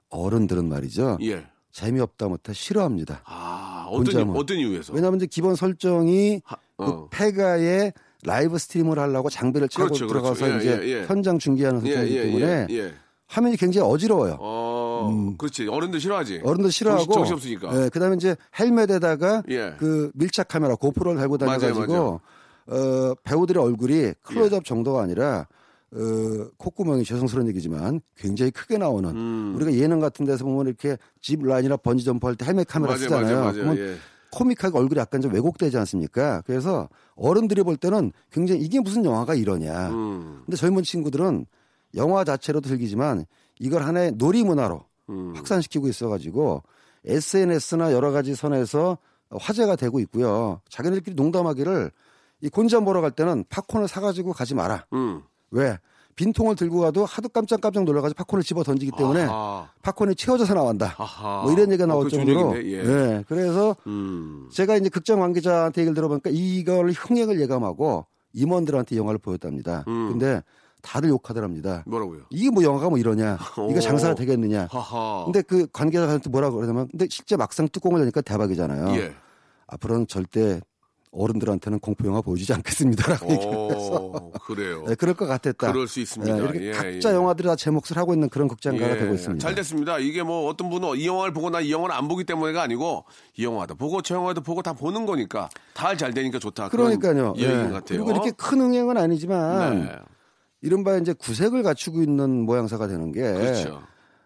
[0.10, 1.18] 어른들은 말이죠.
[1.24, 1.46] 예.
[1.72, 3.22] 재미없다 못해 싫어합니다.
[3.26, 4.94] 아, 어떤, 어떤 이유에서?
[4.94, 7.10] 왜냐하면 이제 기본 설정이 하- 그 어.
[7.10, 7.92] 폐가에
[8.24, 10.56] live stream을 하려고 장비를 차고 그렇죠, 들어가서 그렇죠.
[10.56, 11.06] 예, 이제 예, 예.
[11.06, 12.94] 현장 중계하는 예, 설정이기 예, 때문에 예, 예.
[13.28, 14.38] 화면이 굉장히 어지러워요.
[14.40, 15.68] 어, 그렇지.
[15.68, 16.38] 어른들 싫어하지.
[16.38, 16.46] 음.
[16.46, 17.84] 어른들 싫어하고 정신, 없으니까.
[17.86, 19.74] 예, 그다음에 이제 헬멧에다가 예.
[19.78, 22.22] 그 밀착 카메라 고프로를 달고 다녀가지고
[22.68, 25.48] 어, 배우들의 얼굴이 클로즈업 정도가 아니라
[25.94, 25.98] 어,
[26.58, 29.54] 콧구멍이 죄송스러운 얘기지만 굉장히 크게 나오는 음.
[29.56, 33.04] 우리가 예능 같은 데서 보면 이렇게 zip line이나 번지 점프 할 때 헬멧 카메라 맞아요,
[33.04, 33.24] 쓰잖아요.
[33.26, 33.54] 맞아요, 맞아요.
[33.54, 33.96] 그러면 예.
[34.32, 36.42] 코믹하게 얼굴이 약간 좀 왜곡되지 않습니까?
[36.46, 39.90] 그래서 어른들이 볼 때는 굉장히 이게 무슨 영화가 이러냐.
[39.92, 40.42] 음.
[40.46, 41.46] 근데 젊은 친구들은
[41.96, 43.26] 영화 자체로도 즐기지만
[43.60, 45.34] 이걸 하나의 놀이 문화로 음.
[45.36, 46.64] 확산시키고 있어가지고
[47.06, 48.98] SNS나 여러 가지 선에서
[49.32, 50.62] 화제가 되고 있고요.
[50.70, 51.92] 자기네들끼리 농담하기를
[52.42, 54.86] 이 곤지암 보러 갈 때는 팝콘을 사가지고 가지 마라.
[54.94, 55.22] 음.
[55.52, 55.78] 왜?
[56.16, 59.70] 빈통을 들고 가도 하도 깜짝깜짝 놀라가지고 팝콘을 집어 던지기 때문에 아하.
[59.82, 60.96] 팝콘이 채워져서 나온다.
[60.98, 61.42] 아하.
[61.44, 62.66] 뭐 이런 얘기가 어, 나올 좋은 정도로.
[62.66, 62.84] 예.
[62.84, 64.48] 네, 그래서 음.
[64.52, 69.84] 제가 이제 극장 관계자한테 얘기를 들어보니까 이걸 흥행을 예감하고 임원들한테 영화를 보였답니다.
[69.88, 70.10] 음.
[70.12, 70.42] 근데
[70.86, 71.84] 다들 욕하더랍니다.
[71.88, 72.22] 뭐라고요?
[72.30, 73.38] 이게 뭐 영화가 뭐 이러냐?
[73.56, 73.80] 이거 오.
[73.80, 74.68] 장사가 되겠느냐?
[74.70, 75.24] 하하.
[75.26, 78.96] 근데 그 관계자한테 뭐라고 그러냐면 근데 실제 막상 뚜껑을 여니까 대박이잖아요.
[79.00, 79.14] 예.
[79.68, 80.62] 앞으로는 절대
[81.18, 84.84] 어른들한테는 공포 영화 보여주지 않겠습니다라고 얘기해서 오, 그래요.
[84.86, 85.72] 네, 그럴 것 같았다.
[85.72, 86.36] 그럴 수 있습니다.
[86.36, 87.16] 네, 이렇게 예, 각자 예.
[87.16, 89.42] 영화들이 다 제 몫을 하고 있는 그런 극장가가 예, 되고 있습니다.
[89.42, 89.98] 잘 됐습니다.
[89.98, 93.06] 이게 뭐 어떤 분은 이 영화를 보고 나 이 영화를 안 보기 때문에가 아니고
[93.38, 96.68] 이 영화도 보고 저 영화도 보고 다 보는 거니까 다 잘 되니까 좋다.
[96.68, 97.34] 그러니까요.
[97.38, 97.48] 예.
[97.48, 97.84] 것 같아요.
[98.04, 99.92] 그리고 이렇게 큰 흥행은 아니지만 네.
[100.66, 103.82] 이른바 이제 구색을 갖추고 있는 모양새가 되는 게 그렇죠.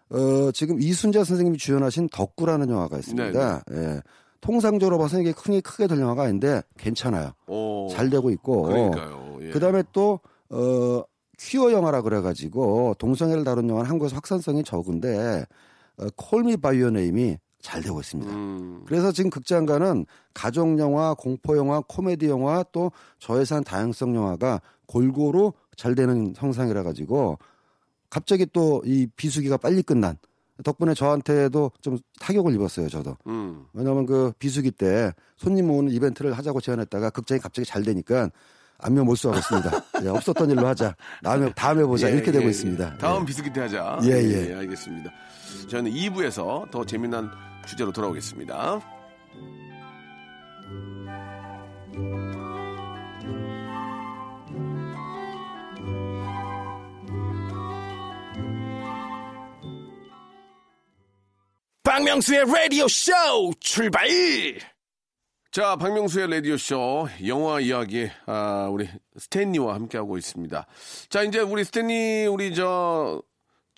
[0.08, 3.62] 어, 지금 이순자 선생님이 주연하신 덕구라는 영화가 있습니다.
[3.68, 4.00] 네, 예.
[4.40, 7.32] 통상적으로 봐서 이게 흥이 크게 될 영화가 아닌데 괜찮아요.
[7.46, 8.62] 오, 잘 되고 있고.
[8.62, 9.38] 그러니까요.
[9.42, 9.50] 예.
[9.50, 11.02] 그다음에 또 어,
[11.38, 15.44] 퀴어 영화라 그래가지고 동성애를 다룬 영화는 한국에서 확산성이 적은데
[15.98, 18.32] 어, 콜미 바이오 네임이 잘 되고 있습니다.
[18.32, 25.52] 음, 그래서 지금 극장가는 가족 영화, 공포 영화, 코미디 영화 또 저예산 다양성 영화가 골고루
[25.80, 27.38] 잘 되는 형상이라 가지고
[28.10, 30.18] 갑자기 또 이 비수기가 빨리 끝난
[30.62, 33.16] 덕분에 저한테도 좀 타격을 입었어요, 저도.
[33.26, 33.64] 음.
[33.72, 38.28] 왜냐하면 그 비수기 때 손님 모으는 이벤트를 하자고 제안했다가 극장이 갑자기 잘 되니까
[38.76, 39.70] 안면 몰수하겠습니다.
[40.04, 40.94] 예, 없었던 일로 하자.
[41.24, 42.92] 다음에 다음에 보자 예, 이렇게 되고 예, 있습니다.
[42.94, 42.98] 예.
[42.98, 43.26] 다음 예.
[43.26, 44.00] 비스기트 하자.
[44.04, 44.54] 예, 예.
[44.54, 45.10] 알겠습니다.
[45.70, 47.30] 저는 2부에서 더 재미난
[47.66, 48.80] 주제로 돌아오겠습니다.
[62.00, 63.12] 박명수의 라디오 쇼
[63.60, 64.08] 출발!
[65.52, 70.66] 자, 박명수의 라디오 쇼 영화 이야기, 아, 우리 스탠리와 함께하고 있습니다.
[71.10, 73.22] 자, 이제 우리 스탠리, 우리 저,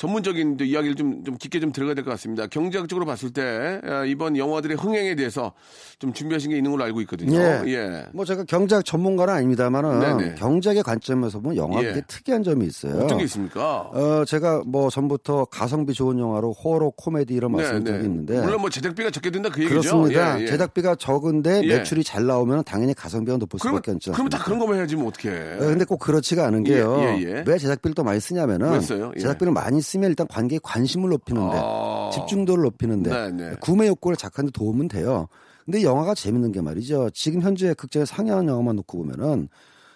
[0.06, 2.48] 전문적인 또 이야기를 좀, 좀 깊게 좀 들어가야 될 것 같습니다.
[2.48, 5.52] 경제학적으로 봤을 때, 아, 이번 영화들의 흥행에 대해서
[6.00, 7.38] 좀 준비하신 게 있는 걸로 알고 있거든요.
[7.38, 7.62] 예.
[7.66, 8.04] 예.
[8.12, 10.34] 뭐 제가 경제학 전문가는 아닙니다만은.
[10.34, 12.02] 경제학의 관점에서 보면 영화가 예.
[12.08, 12.96] 특이한 점이 있어요.
[13.04, 13.82] 어떤 게 있습니까?
[13.92, 18.60] 어, 제가 뭐 전부터 가성비 좋은 영화로 호러 코미디 이런 말씀을 드린 적이 있는데 물론
[18.62, 19.78] 뭐 제작비가 적게 든다 그 얘기죠.
[19.80, 20.40] 그렇습니다.
[20.40, 20.46] 예, 예.
[20.48, 21.76] 제작비가 적은데 예.
[21.78, 24.10] 매출이 잘 나오면 당연히 가성비가 높을 그러면, 수밖에 없죠.
[24.12, 26.98] 그러면 다 그런 거만 해야지 뭐 어떻게 어, 근데 꼭 그렇지가 않은 게요.
[27.22, 27.44] 예.
[27.46, 28.80] 왜 제작비를 또 많이 쓰냐면은.
[28.80, 32.10] 제작비를 많이 쓰면 일단 관객의 관심을 높이는데 아.
[32.12, 33.56] 집중도를 높이는데 네, 네.
[33.60, 35.28] 구매 욕구를 작하는 데 도움은 돼요.
[35.64, 37.10] 근데 영화가 재밌는 게 말이죠.
[37.10, 39.48] 지금 현재 극장에 상영한 영화만 놓고 보면은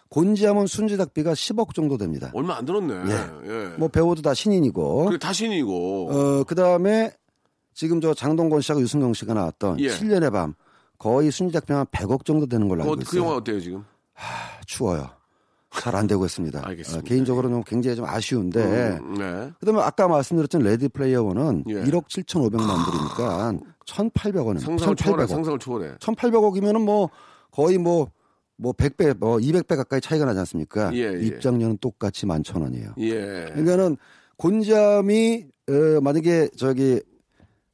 [0.09, 2.31] 곤지암은 순제작비가 10억 정도 됩니다.
[2.35, 2.95] 얼마 안 들었네.
[2.95, 3.51] 예.
[3.51, 3.77] 예.
[3.77, 6.11] 뭐 배우도 다 신인이고 그게 다신이고.
[6.11, 7.13] 어, 그 다음에
[7.75, 9.89] 지금 저 장동건 씨하고 류승룡 씨가 나왔던 예.
[9.89, 10.55] 7년의 밤
[10.99, 13.23] 거의 순제작비 한 100억 정도 되는 걸로 그, 알고 그 있어요.
[13.23, 13.85] 영화 어때요 지금?
[14.67, 15.11] 추워요.
[15.71, 16.63] 잘 안 되고 있습니다.
[16.65, 16.99] 알겠습니다.
[16.99, 19.51] 어, 개인적으로 는 굉장히 좀 아쉬운데 음, 네.
[19.61, 21.75] 그다음에 아까 말씀드렸던 레디 플레이어 원은 예.
[21.85, 23.55] 1억 7,500만 불이니까
[23.87, 25.25] 1,800원은 상상을 초월해.
[25.25, 25.29] 1,800억.
[25.29, 25.95] 상상을 초월해.
[25.97, 27.11] 1,800억이면은 뭐
[27.51, 30.93] 거의 뭐뭐 100배, 뭐 200배 가까이 차이가 나지 않습니까?
[30.95, 31.21] 예, 예.
[31.21, 32.95] 입장료는 똑같이 11,000원이에요.
[32.99, 33.47] 예.
[33.53, 33.97] 그러니까는
[34.37, 37.01] 곤잠이 어, 만약에 저기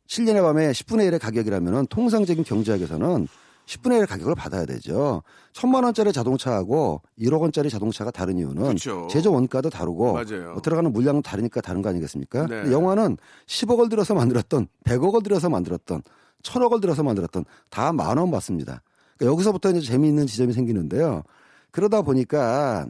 [0.08, 3.28] 7년의 밤에 10분의 1의 가격이라면은 통상적인 경제학에서는
[3.66, 5.22] 10분의 1의 가격을 받아야 되죠.
[5.52, 9.06] 천만 원짜리 자동차하고 1억 원짜리 자동차가 다른 이유는 그렇죠.
[9.10, 10.54] 제조 원가도 다르고 맞아요.
[10.56, 12.46] 어, 들어가는 물량도 다르니까 다른 거 아니겠습니까?
[12.46, 12.72] 네.
[12.72, 16.02] 영화는 10억을 들여서 만들었던 100억을 들여서 만들었던
[16.42, 18.82] 1000억을 들여서 만들었던 다 만 원 받습니다.
[19.16, 21.22] 그러니까 여기서부터 이제 재미있는 지점이 생기는데요.
[21.70, 22.86] 그러다 보니까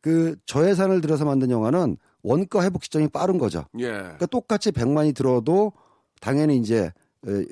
[0.00, 3.64] 그 저예산을 들여서 만든 영화는 원가 회복 시점이 빠른 거죠.
[3.80, 3.88] 예.
[3.90, 5.72] 그러니까 똑같이 100만이 들어도
[6.20, 6.92] 당연히 이제 에,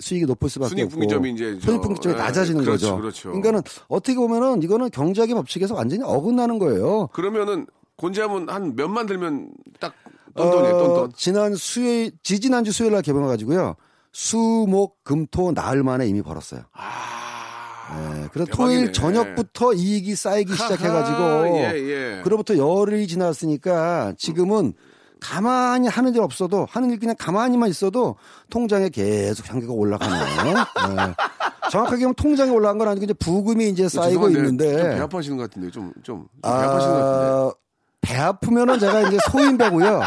[0.00, 3.00] 수익이 높을 수밖에 없고 순익분기점이 이제 저- 순익분기점이 예, 낮아지는 그렇죠, 거죠.
[3.00, 3.28] 그렇죠.
[3.30, 7.09] 그러니까는 어떻게 보면은 이거는 경제학의 법칙에서 완전히 어긋나는 거예요.
[7.12, 9.92] 그러면은 곤지암은 한 몇만 들면 딱
[10.35, 10.74] 똔똔이에요.
[10.76, 11.16] 어, 똔똔.
[11.16, 13.76] 지난 수요일 지지난주 수요일 날 개봉해 가지고요.
[14.12, 16.62] 수목 금토 나흘 만에 이미 벌었어요.
[16.72, 18.22] 아.
[18.22, 18.50] 예, 그래서.
[18.52, 22.20] 토요일 저녁부터 이익이 쌓이기 시작해 가지고 예, 예.
[22.22, 24.74] 그로부터 열흘이 지났으니까 지금은
[25.20, 28.16] 가만히 하는 일 없어도 하는 일 그냥 가만히만 있어도
[28.50, 30.20] 통장에 계속 향기가 올라가네요.
[30.48, 31.14] 예.
[31.70, 35.37] 정확하게 보면 통장에 올라간 건 아니고 이제 부금이 이제 쌓이고 죄송한데 있는데 좀 배 아파하시는
[35.37, 37.61] 것 같은데 좀좀배 아파하시는 것 같은데.
[38.02, 40.00] 아, 배 아프면은 제가 이제 소인배고요.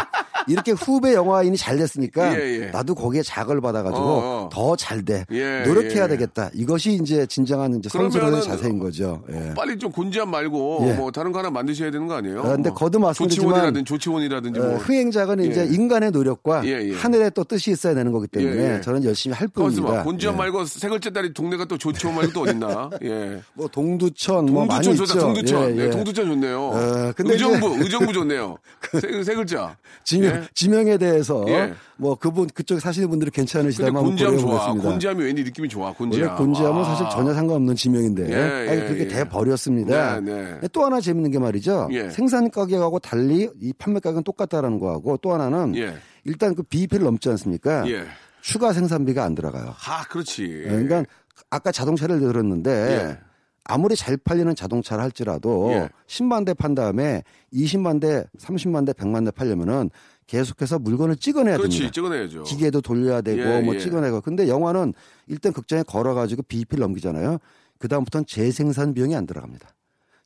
[0.47, 2.65] 이렇게 후배 영화인이 잘 됐으니까 예, 예.
[2.71, 4.49] 나도 거기에 자극을 받아가지고 어, 어.
[4.51, 5.25] 더잘 돼.
[5.31, 6.07] 예, 노력해야 예.
[6.09, 6.49] 되겠다.
[6.53, 9.23] 이것이 이제 진정한 이제 그러면은 자세인 거죠.
[9.31, 9.53] 예.
[9.55, 10.93] 빨리 좀 곤지암 말고 예.
[10.95, 12.39] 뭐 다른 거 하나 만드셔야 되는 거 아니에요?
[12.41, 15.73] 어, 근데 뭐 거듭 말씀드리지만 조치원이라든지 조치원이라든지 어, 뭐 흥행작은 이제 예.
[15.73, 16.63] 인간의 노력과.
[16.97, 18.81] 하늘의 또 뜻이 있어야 되는 거기 때문에.
[18.81, 19.63] 저는 열심히 할 봐.
[19.63, 20.03] 뿐입니다.
[20.03, 20.37] 곤지암 예.
[20.39, 22.89] 말고 세 글째 딸이 동네가 또 조치원 말고 또 어딨나?
[23.03, 23.39] 예.
[23.53, 25.19] 뭐 동두천, 뭐 많이 동두천 좋다.
[25.39, 25.55] 있죠.
[25.55, 25.79] 동두천.
[25.79, 25.89] 예.
[25.89, 26.59] 동두천 좋네요.
[26.61, 28.57] 어, 근데 의정부, 의정부 좋네요.
[28.99, 29.75] 세, 세 글자.
[30.03, 30.43] 지명, 예.
[30.53, 31.73] 지명에 대해서 예.
[31.97, 34.73] 뭐 그분 그쪽 사시는 분들이 괜찮으시다면 곤지암 좋아.
[34.73, 35.87] 곤지암이 왠지 느낌이 좋아.
[35.87, 36.35] 원래 곤지암.
[36.37, 36.83] 곤지암은 아.
[36.83, 39.07] 사실 전혀 상관없는 지명인데 예, 아니, 예, 그게 예.
[39.07, 40.19] 대버렸습니다.
[40.19, 40.49] 네, 네.
[40.51, 41.89] 근데 또 하나 재밌는 게 말이죠.
[41.91, 42.09] 예.
[42.09, 45.95] 생산 가격하고 달리 이 판매 가격은 똑같다라는 거하고 또 하나는 예.
[46.25, 47.89] 일단 그 BP를 넘지 않습니까?
[47.89, 48.05] 예.
[48.41, 49.73] 추가 생산비가 안 들어가요.
[49.87, 50.43] 아, 그렇지.
[50.65, 51.03] 예, 그러니까
[51.49, 53.17] 아까 자동차를 들었는데 예.
[53.65, 55.89] 아무리 잘 팔리는 자동차를 할지라도 예.
[56.07, 57.23] 10만 대 판 다음에
[57.53, 59.89] 20만 대, 30만 대, 100만 대 팔려면은
[60.27, 61.77] 계속해서 물건을 찍어내야 그렇지.
[61.77, 61.93] 됩니다.
[61.93, 62.43] 찍어내야죠.
[62.43, 63.79] 기계도 돌려야 되고 예, 뭐 예.
[63.79, 64.93] 찍어내고 근데 영화는
[65.27, 67.37] 일단 극장에 걸어 가지고 BP를 넘기잖아요.
[67.77, 69.69] 그 다음부터는 재생산 비용이 안 들어갑니다.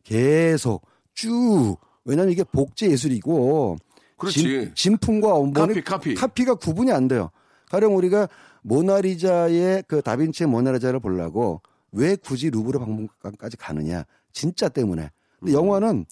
[0.04, 3.78] 계속 쭉 왜냐하면 이게 복제 예술이고
[4.18, 4.72] 그렇지.
[4.74, 6.46] 진, 품과 원본이 카피, 카피.
[6.46, 7.30] 가 구분이 안 돼요.
[7.70, 8.28] 가령 우리가
[8.64, 15.10] 모나리자의 그 다빈치의 모나리자를 보려고 왜 굳이 루브르 박물관까지 가느냐 진짜 때문에.
[15.40, 15.58] 근데 음.
[15.58, 16.06] 영화는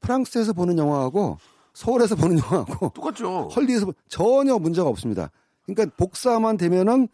[0.00, 1.38] 프랑스에서 보는 영화하고
[1.74, 3.48] 서울에서 보는 영화하고 똑같죠.
[3.54, 5.30] 헐리에서 보- 전혀 문제가 없습니다.
[5.66, 7.08] 그러니까 복사만 되면은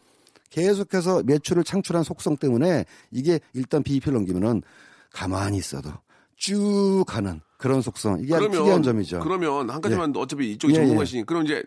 [0.51, 4.63] 계속해서 매출을 창출한 속성 때문에 이게 일단 BEP를 넘기면은
[5.11, 5.91] 가만히 있어도
[6.37, 8.21] 쭉 가는 그런 속성.
[8.21, 9.21] 이게 아주 특이한 점이죠.
[9.21, 11.65] 그러면 한 가지만 어차피 이쪽이 예, 전문가시니 그럼 이제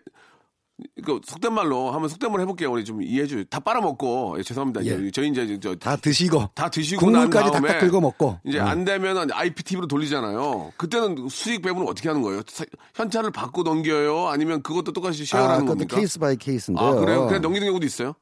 [1.04, 2.70] 그 속된 말로 한번 속된 말 해볼게요.
[2.72, 3.36] 우리 좀 이해해 줘.
[3.50, 4.84] 다 빨아먹고 예, 죄송합니다.
[4.84, 5.10] 예.
[5.10, 8.66] 저희 이제 저, 다 드시고 다 드시고 난 국물까지 탁탁 긁어 먹고 이제 음.
[8.66, 10.72] 안 되면 IPTV로 돌리잖아요.
[10.76, 12.42] 그때는 수익 배분은 어떻게 하는 거예요?
[12.48, 12.64] 사-
[12.94, 14.28] 현찰을 받고 넘겨요?
[14.28, 15.96] 아니면 그것도 똑같이 아, share라는 그것도 겁니까?
[15.96, 16.86] case by case인데요.
[16.86, 17.26] 아, 그래요?
[17.26, 18.14] 그냥 넘기는 경우도 있어요?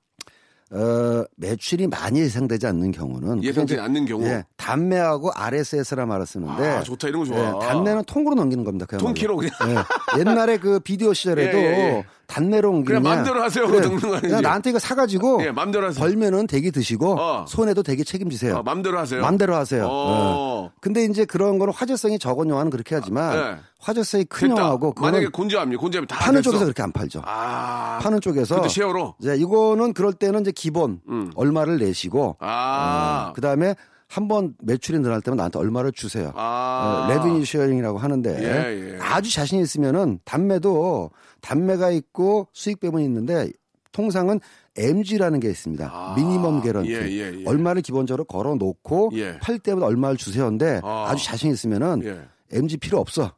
[0.70, 4.22] 어, 매출이 많이 예상되지 않는 경우는 예상되지 않는 경우?
[4.26, 7.08] 예, 단매하고 RSS라 말을 쓰는데 아, 좋다.
[7.08, 7.38] 이런 거 좋아.
[7.38, 8.84] 예, 단매는 통으로 넘기는 겁니다.
[8.98, 9.50] 통키로 그냥.
[9.66, 12.04] 예, 옛날에 그 비디오 시절에도 예, 예, 예.
[12.28, 13.64] 단매로 옮기면 그냥 맘대로 하세요.
[13.64, 13.88] 아니지?
[14.20, 15.98] 그냥 나한테 이거 사가지고 예, 맘대로 하세요.
[15.98, 17.46] 벌면은 대기 드시고 어.
[17.48, 18.58] 손해도 대기 책임지세요.
[18.58, 19.22] 아, 맘대로 하세요.
[19.22, 19.86] 맘대로 하세요.
[19.90, 20.68] 어.
[20.70, 20.76] 예.
[20.80, 23.56] 근데 이제 그런 거는 화제성이 적은 영화는 그렇게 하지만 네.
[23.80, 24.60] 화제성이 큰 됐다.
[24.62, 26.50] 영화고 만약에 그거는 곤지암이 곤지암이 다 파는 됐어.
[26.50, 27.22] 쪽에서 그렇게 안 팔죠.
[27.24, 27.98] 아.
[28.02, 29.14] 파는 쪽에서 그때 share로.
[29.20, 31.32] 이제 이거는 그럴 때는 이제 기본 음.
[31.34, 33.32] 얼마를 내시고 아.
[33.34, 33.74] 그 다음에
[34.08, 36.32] 한 번 매출이 늘어날 때면 나한테 얼마를 주세요.
[36.34, 37.06] 아.
[37.08, 38.98] 어, revenue sharing이라고 하는데 예, 예.
[39.00, 41.10] 아주 자신 있으면은 단매도
[41.42, 43.50] 단매가 있고 수익 배분이 있는데
[43.92, 44.40] 통상은
[44.76, 45.90] MG라는 게 있습니다.
[45.92, 46.14] 아.
[46.16, 46.92] minimum guarantee.
[46.92, 47.44] 예, 예, 예.
[47.46, 49.38] 얼마를 기본적으로 걸어 놓고 예.
[49.40, 51.06] 팔 때마다 얼마를 주세요인데 아.
[51.10, 51.14] 아.
[51.14, 52.20] 주 자신 있으면은 예.
[52.56, 53.32] MG 필요 없어.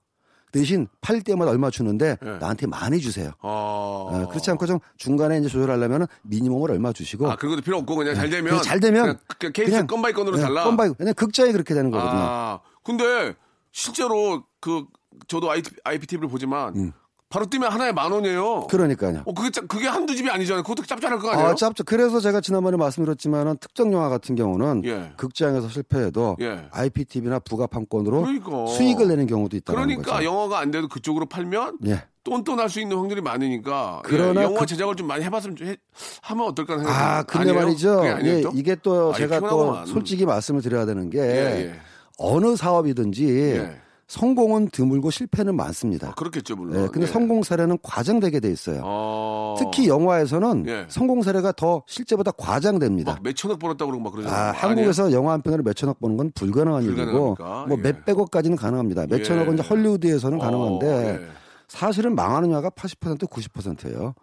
[0.53, 2.31] 대신 팔 때마다 얼마 주는데 예.
[2.41, 3.31] 나한테 많이 주세요.
[3.41, 3.49] 아.
[3.49, 7.95] 어, 그렇지 않고 좀 중간에 이제 조절하려면 미니멈을 얼마 주시고 아, 그런 것도 필요 없고
[7.97, 10.65] 그냥 잘 되면 그냥 잘 되면 그냥 그 케이스 그냥 건바이 건으로 네, 달라.
[10.65, 12.23] 건바이 그냥 극장이 그렇게 되는 거거든요.
[12.23, 12.61] 아.
[12.83, 13.35] 근데
[13.73, 14.85] 실제로 그
[15.29, 15.51] 저도
[15.85, 16.93] IPTV를 보지만 음.
[17.31, 18.67] 바로 뜨면 하나에 만 원이에요.
[18.69, 19.23] 그러니까요.
[19.25, 20.65] 어, 그게 짭- 그게 한두 집이 아니잖아요.
[20.65, 21.49] 그것도 짭짤할 거 아니에요?
[21.51, 21.85] 아, 짭죠.
[21.85, 25.13] 그래서 제가 지난번에 말씀드렸지만은 특정 영화 같은 경우는 예.
[25.17, 26.67] 극장에서 실패해도 예.
[26.73, 28.67] IPTV나 부가판권으로 그러니까.
[28.67, 30.25] 수익을 내는 경우도 있다는 그러니까 거죠.
[30.25, 32.03] 영화가 안 돼도 그쪽으로 팔면 예.
[32.25, 35.77] 똔똔할 수 있는 확률이 많으니까 그러나 예, 영화 그- 제작을 좀 많이 해봤으면 좀 해-
[36.23, 37.65] 하면 어떨까 생각이 아, 근데 아니에요?
[37.65, 38.03] 말이죠.
[38.25, 38.51] 예, 또?
[38.55, 39.87] 이게 또 아, 제가 또.
[39.87, 41.81] 솔직히 말씀을 드려야 되는 게 예, 예.
[42.19, 43.81] 어느 사업이든지 예.
[44.11, 46.09] 성공은 드물고 실패는 많습니다.
[46.09, 46.83] 아, 그렇겠죠 물론.
[46.83, 47.07] 예, 근데 예.
[47.07, 48.83] 성공 사례는 과장되게 돼 있어요.
[48.85, 49.55] 어...
[49.57, 50.87] 특히 영화에서는 예.
[50.89, 53.13] 성공 사례가 더 실제보다 과장됩니다.
[53.13, 54.37] 막 몇천억 벌었다고 그러고 막 그러잖아요.
[54.37, 57.37] 아, 한국에서 영화 한 편으로 몇천억 버는 건 불가능한 일이고?
[57.39, 57.77] 뭐 예.
[57.77, 59.03] 몇백억까지는 가능합니다.
[59.03, 59.07] 예.
[59.07, 61.27] 몇천억은 이제 헐리우드에서는 어, 가능한데 예.
[61.69, 64.15] 사실은 망하는 영화가 80% 90%예요.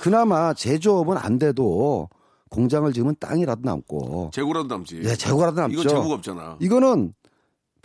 [0.00, 2.08] 그나마 제조업은 안 돼도
[2.48, 5.02] 공장을 지으면 땅이라도 남고 재고라도 남지.
[5.04, 5.80] 예, 재고라도 남죠.
[5.80, 6.56] 이건 재고가 없잖아.
[6.60, 7.12] 이거는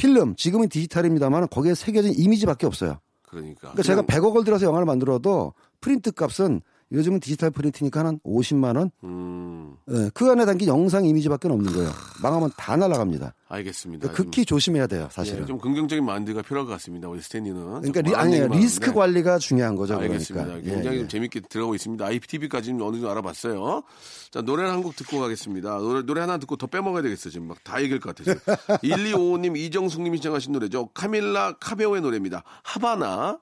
[0.02, 2.98] 필름 지금은 디지털입니다만 거기에 새겨진 이미지밖에 없어요.
[3.22, 3.72] 그러니까.
[3.72, 8.92] 그러니까 제가 그냥, 100억을 들어서 영화를 만들어도 프린트 값은 요즘은 디지털 프린트니까 한 50만 원.
[9.04, 11.90] 음, 예, 그 안에 담긴 영상 이미지밖에 없는 거예요.
[12.22, 13.34] 망하면 다 날아갑니다.
[13.48, 14.08] 알겠습니다.
[14.08, 15.44] 그러니까 극히 조심해야 돼요, 사실은.
[15.44, 17.08] 예, 좀 긍정적인 마인드가 필요할 것 같습니다.
[17.10, 17.60] 우리 스탠리는.
[17.64, 19.94] 그러니까 리, 좀 아니 많은 리스크 관리가 중요한 거죠.
[19.96, 20.12] 하는데.
[20.14, 20.46] 알겠습니다.
[20.46, 20.70] 그러니까.
[20.70, 21.00] 예, 굉장히 예.
[21.02, 22.06] 좀 재밌게 들어가고 있습니다.
[22.06, 23.84] IPTV까지 어느 정도 알아봤어요.
[24.32, 25.78] 자, 노래를 한 곡 듣고 가겠습니다.
[25.78, 27.30] 노래, 노래 하나 듣고 더 빼먹어야 되겠어.
[27.30, 28.36] 지금 막 다 얘기할 것 같아요.
[28.84, 30.88] 1255님, 이정숙님이 신청하신 노래죠.
[30.94, 32.44] 카밀라 카베오의 노래입니다.
[32.64, 33.40] 하바나.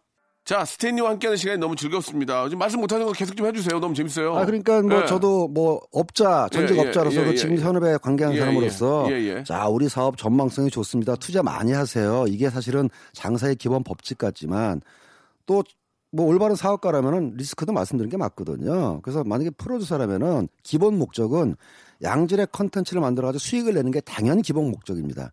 [0.50, 2.46] 자, 스탠리와 함께하는 시간이 너무 즐겁습니다.
[2.46, 3.80] 지금 말씀 못하는 거 계속 좀 해주세요.
[3.80, 4.36] 너무 재밌어요.
[4.36, 5.06] 아 그러니까 뭐 예.
[5.06, 7.62] 저도 뭐 업자 전직 예, 예, 업자로서 예, 지금 예.
[7.62, 9.44] 현업에 관계하는 예, 사람으로서 예, 예.
[9.44, 11.18] 자 우리 사업 전망성이 좋습니다.
[11.18, 12.26] 투자 많이 하세요.
[12.28, 14.82] 이게 사실은 장사의 기본 법칙 같지만
[15.46, 15.62] 또
[16.12, 19.02] 뭐 올바른 사업가라면은 리스크도 말씀드린 게 맞거든요.
[19.02, 21.56] 그래서 만약에 프로듀서라면은 기본 목적은
[22.02, 25.32] 양질의 컨텐츠를 만들어가지고 수익을 내는 게 당연히 기본 목적입니다.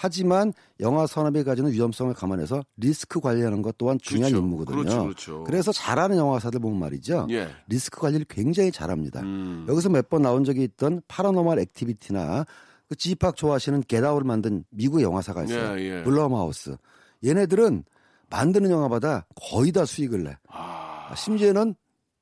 [0.00, 4.44] 하지만 영화 산업이 가지는 위험성을 감안해서 리스크 관리하는 것 또한 중요한 그렇죠.
[4.46, 4.76] 임무거든요.
[4.78, 5.44] 그렇죠, 그렇죠.
[5.44, 7.26] 그래서 잘하는 영화사들 보면 말이죠.
[7.30, 7.48] 예.
[7.66, 9.20] 리스크 관리를 굉장히 잘합니다.
[9.22, 9.66] 음.
[9.68, 12.46] 여기서 몇 번 나온 적이 있던 파라노멀 액티비티나
[12.88, 15.78] 그 지팍 좋아하시는 겟 아웃을 만든 미국 영화사가 있어요.
[15.80, 16.02] 예, 예.
[16.04, 16.76] 블룸하우스.
[17.24, 17.82] 얘네들은
[18.30, 20.36] 만드는 영화마다 거의 다 수익을 내.
[20.48, 21.74] 아, 심지어는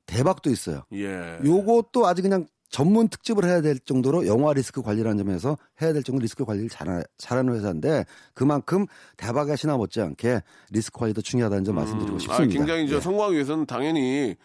[0.07, 0.81] 대박도 있어요.
[0.93, 1.37] 예.
[1.45, 6.21] 요것도 아주 그냥 전문 특집을 해야 될 정도로 영화 리스크 관리라는 점에서 해야 될 정도
[6.21, 12.19] 리스크 관리를 잘, 잘하는 회사인데 그만큼 대박의 신화 못지않게 리스크 관리도 중요하다는 점 말씀드리고 아,
[12.19, 12.53] 싶습니다.
[12.53, 12.99] 굉장히 저 예.
[12.99, 14.35] 성공하기 위해서는 당연히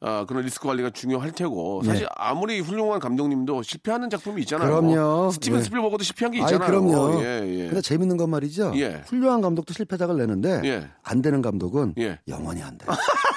[0.00, 2.08] 아, 그런 리스크 관리가 중요할 테고 사실 네.
[2.14, 4.68] 아무리 훌륭한 감독님도 실패하는 작품이 있잖아요.
[4.68, 5.30] 그럼요.
[5.32, 5.64] 스티븐 네.
[5.64, 6.68] 스필버그도 실패한 게 아이, 있잖아요.
[6.68, 7.20] 그럼요.
[7.20, 7.66] 예, 예.
[7.66, 8.72] 근데 재밌는 건 말이죠.
[8.76, 9.02] 예.
[9.06, 10.88] 훌륭한 감독도 실패작을 내는데 예.
[11.02, 12.20] 안 되는 감독은 예.
[12.28, 12.86] 영원히 안 돼.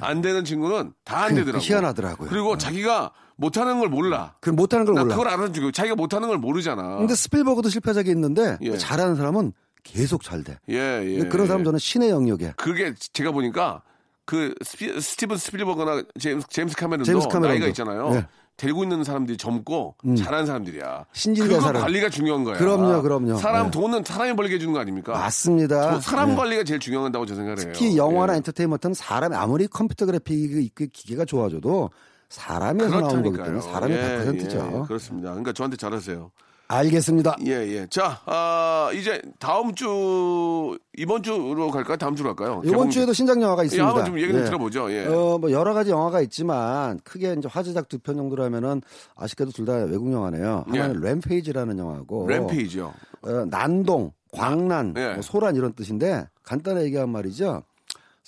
[0.00, 1.60] 안 되는 친구는 다안 그- 되더라고요.
[1.60, 2.28] 그 희한하더라고요.
[2.30, 4.34] 그리고 자기가 못하는 걸 몰라.
[4.40, 5.16] 그 못하는 걸나 몰라.
[5.16, 6.98] 그걸 알아주고 자기가 못하는 걸 모르잖아.
[6.98, 8.76] 근데 스필버그도 실패작이 있는데 예.
[8.76, 10.58] 잘하는 사람은 계속 잘 돼.
[10.68, 11.24] 예, 예.
[11.28, 12.52] 그런 사람 저는 신의 영역에.
[12.56, 13.82] 그게 제가 보니까
[14.26, 17.48] 그 스피, 스티븐 스필버거나 제임스, 제임스 카메론도 제임스 카메론도.
[17.48, 18.10] 나이가 있잖아요.
[18.10, 18.26] 네.
[18.60, 21.06] 데리고 있는 사람들이 젊고 잘하는 사람들이야.
[21.14, 21.80] 신진대 그거 사람.
[21.80, 22.58] 관리가 중요한 거야.
[22.58, 23.36] 그럼요, 그럼요.
[23.38, 23.70] 사람 네.
[23.70, 25.12] 돈은 사람이 벌게 해주는 거 아닙니까?
[25.12, 25.92] 맞습니다.
[25.92, 26.36] 저 사람 네.
[26.36, 27.72] 관리가 제일 중요하다고 저 생각을 해요.
[27.72, 28.36] 특히 영화나 예.
[28.36, 31.88] 엔터테인먼트는 사람이 아무리 컴퓨터 그래픽이 있고 기계가 좋아져도
[32.28, 34.80] 사람에서 나오는 거기 때문에 사람이 예, 100%죠.
[34.82, 35.30] 예, 그렇습니다.
[35.30, 36.30] 그러니까 저한테 잘하세요.
[36.72, 37.36] 알겠습니다.
[37.46, 37.86] 예, 예.
[37.90, 41.96] 자, 아, 이제 다음 주, 이번 주로 갈까요?
[41.96, 42.62] 다음 주로 갈까요?
[42.64, 43.88] 이번 개봉- 주에도 신작 영화가 예, 있습니다.
[43.88, 44.44] 한번 좀 얘기 좀 예.
[44.44, 44.92] 들어보죠.
[44.92, 45.06] 예.
[45.06, 48.82] 어, 뭐 여러 가지 영화가 있지만 크게 이제 화제작 두 편 정도라면은
[49.16, 50.64] 아쉽게도 둘 다 외국 영화네요.
[50.74, 50.78] 예.
[50.78, 52.94] 하나는 램페이지라는 영화고 램페이지요.
[53.22, 55.14] 어, 난동, 광란, 예.
[55.14, 57.62] 뭐 소란 이런 뜻인데 간단히 얘기하면 말이죠.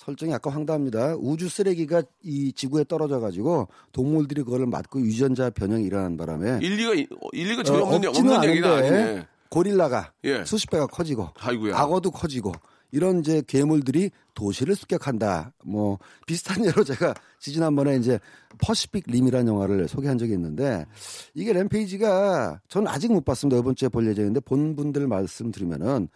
[0.05, 1.15] 설정이 약간 황당합니다.
[1.17, 6.93] 우주 쓰레기가 이 지구에 떨어져 가지고 동물들이 그걸 맞고 유전자 변형이 일어나는 바람에 일리가
[7.33, 9.27] 일리가 전혀 어, 없는 없지는 없는 얘기가 아니네.
[9.49, 10.45] 고릴라가 예.
[10.45, 11.77] 수십 배가 커지고 아이고야.
[11.77, 12.53] 악어도 커지고
[12.91, 15.53] 이런 이제 괴물들이 도시를 습격한다.
[15.65, 18.19] 뭐 비슷한 예로 제가 지지난번에 이제
[18.59, 20.85] 퍼시픽 림이라는 영화를 소개한 적이 있는데
[21.35, 23.59] 이게 램페이지가 저는 아직 못 봤습니다.
[23.59, 26.09] 이번 주에 볼 예정인데 본 분들 말씀 드리면은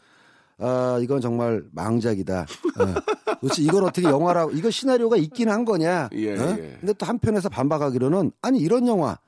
[0.59, 2.41] 아 이건 정말 망작이다.
[2.41, 3.37] 어.
[3.41, 6.09] 도대체 이걸 어떻게 영화라고 이거 시나리오가 있긴 한 거냐?
[6.13, 6.57] 예, 어?
[6.59, 6.77] 예.
[6.81, 9.19] 근데 또 한편에서 반박하기로는 아니 이런 영화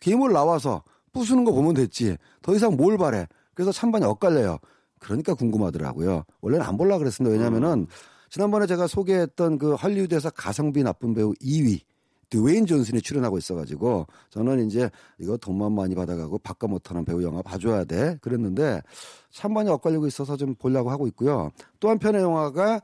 [0.00, 2.16] 괴물 나와서 부수는 거 보면 됐지.
[2.42, 3.26] 더 이상 뭘 바래.
[3.54, 4.58] 그래서 찬반이 엇갈려요.
[4.98, 6.24] 그러니까 궁금하더라고요.
[6.40, 7.36] 원래는 안 볼라 그랬습니다.
[7.36, 7.86] 왜냐면은
[8.30, 11.80] 지난번에 제가 소개했던 그 할리우드에서 가성비 나쁜 배우 2위
[12.28, 17.84] 드웨인 존슨이 출연하고 있어가지고 저는 이제 이거 돈만 많이 받아가고 바꿔 못하는 배우 영화 봐줘야
[17.84, 18.82] 돼 그랬는데
[19.30, 21.50] 찬반이 엇갈리고 있어서 좀 보려고 하고 있고요.
[21.80, 22.80] 또 한편의 영화가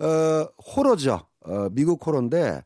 [0.00, 1.20] 어 호러죠.
[1.40, 2.62] 어 미국 호러인데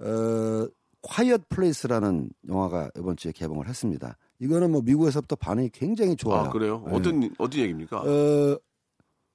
[0.00, 0.68] 어
[1.02, 4.16] 콰이엇 플레이스라는 영화가 이번 주에 개봉을 했습니다.
[4.38, 6.46] 이거는 뭐 미국에서부터 반응이 굉장히 좋아요.
[6.46, 6.84] 아 그래요?
[6.88, 6.94] 예.
[6.94, 7.98] 어떤 어떤 얘기입니까?
[8.00, 8.58] 어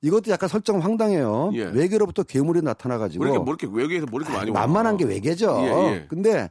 [0.02, 1.52] 이것도 약간 설정 황당해요.
[1.54, 1.64] 예.
[1.66, 4.62] 외계로부터 괴물이 나타나가지고 뭐 이렇게 뭐 이렇게 외계에서 뭐 이렇게 많이 와?
[4.62, 5.58] 만만한 게 외계죠.
[5.62, 6.06] 예, 예.
[6.08, 6.50] 근데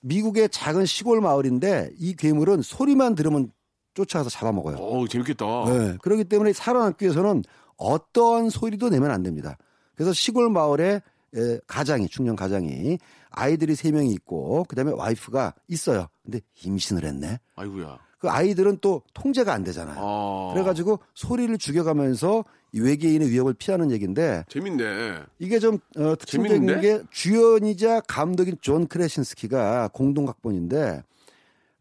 [0.00, 3.50] 미국의 작은 시골 마을인데 이 괴물은 소리만 들으면
[3.94, 4.76] 쫓아가서 잡아먹어요.
[4.76, 5.44] 어 재밌겠다.
[5.66, 5.96] 네.
[6.02, 7.42] 그렇기 때문에 살아남기 위해서는
[7.76, 9.56] 어떠한 소리도 내면 안 됩니다.
[9.94, 11.00] 그래서 시골 마을에
[11.36, 12.98] 에, 가장이 중년 가장이
[13.30, 16.06] 아이들이 세 명이 있고 그다음에 와이프가 있어요.
[16.22, 17.40] 근데 임신을 했네.
[17.56, 17.98] 아이고야.
[18.24, 19.96] 그 아이들은 또 통제가 안 되잖아요.
[19.98, 25.18] 아 그래가지고 소리를 죽여가면서 이 외계인의 위협을 피하는 얘기인데 재밌네.
[25.38, 26.80] 이게 좀 어, 특징적인?
[26.80, 31.02] 게 주연이자 감독인 존 크래신스키가 공동 각본인데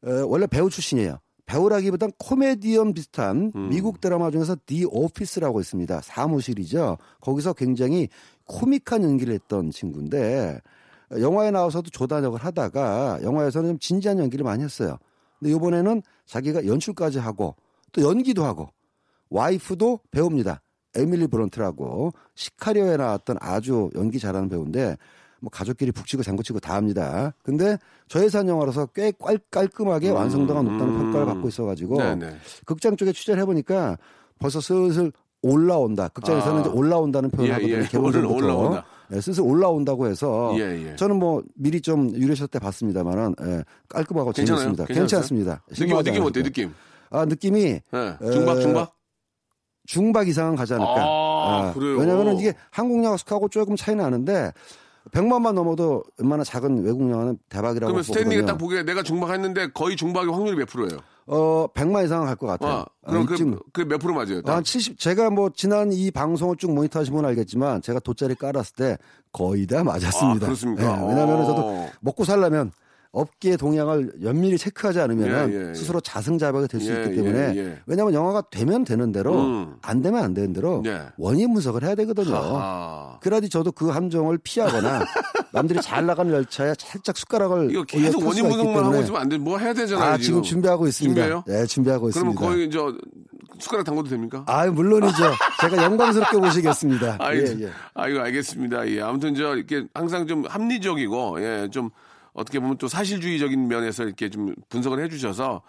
[0.05, 1.17] 어, 원래 배우 출신이에요.
[1.45, 3.69] 배우라기보단 코미디언 비슷한 음.
[3.69, 6.01] 미국 드라마 중에서 디 오피스라고 있습니다.
[6.01, 6.97] 사무실이죠.
[7.21, 8.09] 거기서 굉장히
[8.47, 10.59] 코믹한 연기를 했던 친구인데
[11.09, 14.97] 어, 영화에 나와서도 조단역을 하다가 영화에서는 좀 진지한 연기를 많이 했어요.
[15.43, 17.55] 근데 이번에는 자기가 연출까지 하고
[17.91, 18.69] 또 연기도 하고
[19.29, 20.61] 와이프도 배우입니다.
[20.95, 24.97] 에밀리 브런트라고 시카리오에 나왔던 아주 연기 잘하는 배우인데
[25.41, 27.33] 뭐 가족끼리 북치고 장구치고 다 합니다.
[27.43, 27.77] 근데
[28.07, 30.99] 저예산 영화라서 꽤 깔, 깔끔하게 음, 완성도가 높다는 음.
[30.99, 32.37] 평가를 받고 있어가지고 네네.
[32.65, 33.97] 극장 쪽에 취재를 해보니까
[34.39, 36.07] 벌써 슬슬 올라온다.
[36.07, 36.61] 극장에서는 아.
[36.61, 37.77] 이제 올라온다는 표현을 예, 하거든요.
[37.79, 37.87] 예.
[37.87, 38.33] 개봉.
[38.33, 38.85] 올라온다.
[39.11, 40.95] 예, 슬슬 올라온다고 해서 예, 예.
[40.95, 44.31] 저는 뭐 미리 좀 유료쇼 때 봤습니다만은 예, 깔끔하고.
[44.31, 44.85] 괜찮았어요?
[44.85, 45.61] 괜찮습니다.
[45.69, 46.43] 느낌 느낌 어때?
[46.43, 46.73] 느낌?
[47.09, 48.17] 아 느낌이 예.
[48.31, 48.95] 중박 에, 중박?
[49.85, 50.95] 중박 이상은 가지 않을까.
[50.97, 51.97] 아, 그래요?
[51.97, 54.53] 왜냐면은 이게 한국 영화 속하고 조금 차이 나는데
[55.11, 58.45] 100만만 넘어도 웬만한 작은 외국 영화는 대박이라고 그러면 보거든요.
[58.45, 60.99] 딱 보기에 내가 중박했는데 거의 중박의 확률이 몇 프로예요?
[61.27, 62.71] 어 100만 이상은 갈 것 같아요.
[62.71, 64.41] 아, 그럼 아, 그몇 프로 맞아요?
[64.41, 64.55] 딱?
[64.57, 68.75] 한 70, 제가 뭐 지난 이 방송을 쭉 모니터 하신 분은 알겠지만 제가 돗자리 깔았을
[68.75, 68.97] 때
[69.31, 70.45] 거의 다 맞았습니다.
[70.45, 70.83] 아, 그렇습니까?
[70.83, 71.45] 예, 왜냐하면 어.
[71.45, 72.71] 저도 먹고 살려면
[73.13, 75.73] 업계 동향을 연밀히 체크하지 않으면 예, 예, 예.
[75.75, 77.79] 스스로 자승자박이 될수 예, 있기 때문에 예, 예.
[77.85, 79.75] 왜냐하면 영화가 되면 되는 대로 음.
[79.83, 81.03] 안 되면 안 되는 대로 예.
[81.17, 82.35] 원인 분석을 해야 되거든요.
[82.35, 83.19] 아.
[83.21, 85.05] 그래야지 저도 그 함정을 피하거나
[85.53, 89.37] 남들이 잘 나가는 열차에 살짝 숟가락을 이거 계속 탈 원인 분석만 하고 있으면 안 돼.
[89.37, 90.13] 뭐 해야 되잖아요.
[90.13, 91.13] 아 지금 준비하고 있습니다.
[91.13, 91.43] 준비해요?
[91.45, 92.41] 네, 준비하고 그러면 있습니다.
[92.41, 92.97] 거의 저
[93.59, 94.43] 숟가락 담궈도 됩니까?
[94.47, 95.23] 아 물론이죠.
[95.61, 97.17] 제가 영광스럽게 모시겠습니다.
[97.19, 97.69] 아, 예, 예, 예.
[97.93, 98.87] 아, 이거 알겠습니다.
[98.89, 101.91] 예, 아무튼 저 이렇게 항상 좀 합리적이고, 예, 좀
[102.33, 105.61] 어떻게 보면 또 사실주의적인 면에서 이렇게 좀 분석을 해주셔서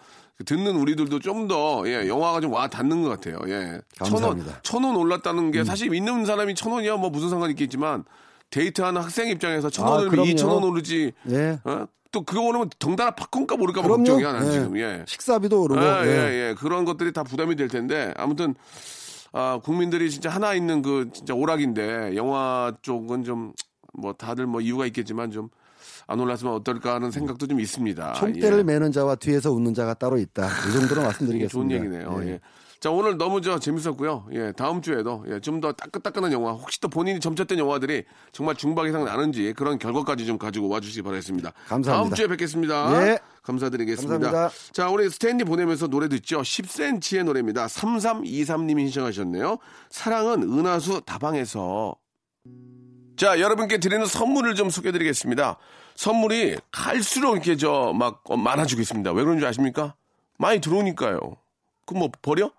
[0.45, 3.39] 듣는 우리들도 좀 더, 예, 영화가 좀 와 닿는 것 같아요.
[3.47, 3.79] 예.
[4.03, 4.51] 천 원, 감사합니다.
[4.51, 4.57] 음.
[4.63, 8.03] 천원 올랐다는 게 사실 있는 사람이 천 원이야 뭐 무슨 상관이 있겠지만
[8.49, 10.29] 데이트하는 학생 입장에서 천 아, 원이면 그럼요.
[10.29, 11.59] 이천 원 오르지, 예.
[11.63, 11.85] 어?
[12.11, 13.87] 또 그거 오르면 덩달아 바꾼가 모를까 봐.
[13.89, 14.51] 걱정이야, 난 예.
[14.51, 15.03] 지금, 예.
[15.07, 15.81] 식사비도 오르고.
[15.81, 16.07] 예, 예.
[16.07, 16.55] 예, 예.
[16.57, 18.55] 그런 것들이 다 부담이 될 텐데 아무튼
[19.33, 23.53] 아, 국민들이 진짜 하나 있는 그 진짜 오락인데 영화 쪽은 좀
[23.97, 25.47] 뭐 다들 뭐 이유가 있겠지만 좀
[26.07, 28.13] 안 올랐으면 어떨까 하는 생각도 좀 있습니다.
[28.13, 28.63] 총대를 예.
[28.63, 30.47] 매는 자와 뒤에서 웃는 자가 따로 있다.
[30.47, 31.49] 이 정도로 이게 말씀드리겠습니다.
[31.49, 32.29] 좋은 얘기네요.
[32.29, 32.39] 예.
[32.81, 34.27] 자, 오늘 너무 저 재밌었고요.
[34.33, 38.87] 예, 다음 주에도 예, 좀 더 따끈따끈한 영화, 혹시 또 본인이 점쳤던 영화들이 정말 중박
[38.87, 41.51] 이상 나는지 그런 결과까지 좀 가지고 와주시기 바라겠습니다.
[41.67, 41.91] 감사합니다.
[41.93, 43.07] 다음 주에 뵙겠습니다.
[43.07, 43.17] 예.
[43.41, 44.19] 감사드리겠습니다.
[44.19, 44.55] 감사합니다.
[44.73, 46.41] 자, 우리 스탠리 보내면서 노래 듣죠.
[46.41, 47.65] 10cm의 노래입니다.
[47.67, 49.57] 3323님이 신청하셨네요.
[49.89, 51.95] 사랑은 은하수 다방에서.
[53.17, 55.57] 자, 여러분께 드리는 선물을 좀 소개해드리겠습니다.
[55.95, 59.11] 선물이 갈수록 이렇게 저 막 많아지고 있습니다.
[59.11, 59.95] 왜 그런지 아십니까?
[60.37, 61.19] 많이 들어오니까요.
[61.85, 62.51] 그럼 뭐 버려?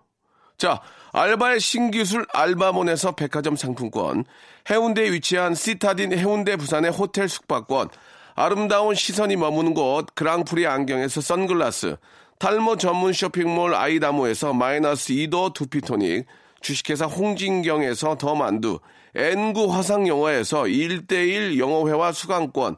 [0.57, 0.81] 자,
[1.11, 4.25] 알바의 신기술 알바몬에서 백화점 상품권,
[4.69, 7.89] 해운대에 위치한 시타딘 해운대 부산의 호텔 숙박권,
[8.35, 11.97] 아름다운 시선이 머무는 곳 그랑프리 안경에서 선글라스,
[12.39, 16.25] 탈모 전문 쇼핑몰 아이다모에서 마이너스 2도 두피토닉,
[16.61, 18.79] 주식회사 홍진경에서 더 만두,
[19.15, 22.77] N구 화상영어에서 1대1 영어회화 수강권,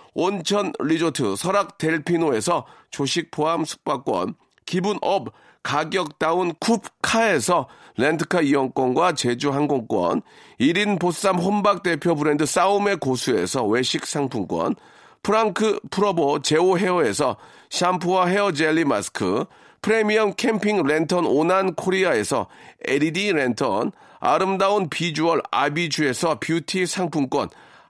[0.13, 4.35] 온천 리조트 설악 델피노에서 조식 포함 숙박권,
[4.65, 5.29] 기분 up
[5.63, 10.21] 가격 down 쿱카에서 렌트카 이용권과 제주 항공권,
[10.59, 14.75] 1인 보쌈 혼밥 대표 브랜드 싸움의 고수에서 외식 상품권,
[15.23, 17.37] 프랑크 프로보 제오 헤어에서
[17.69, 19.45] 샴푸와 헤어 젤리 마스크,
[19.81, 22.47] 프리미엄 캠핑 랜턴 오난 코리아에서
[22.85, 27.49] LED 랜턴, 아름다운 비주얼 아비주에서 뷰티 상품권,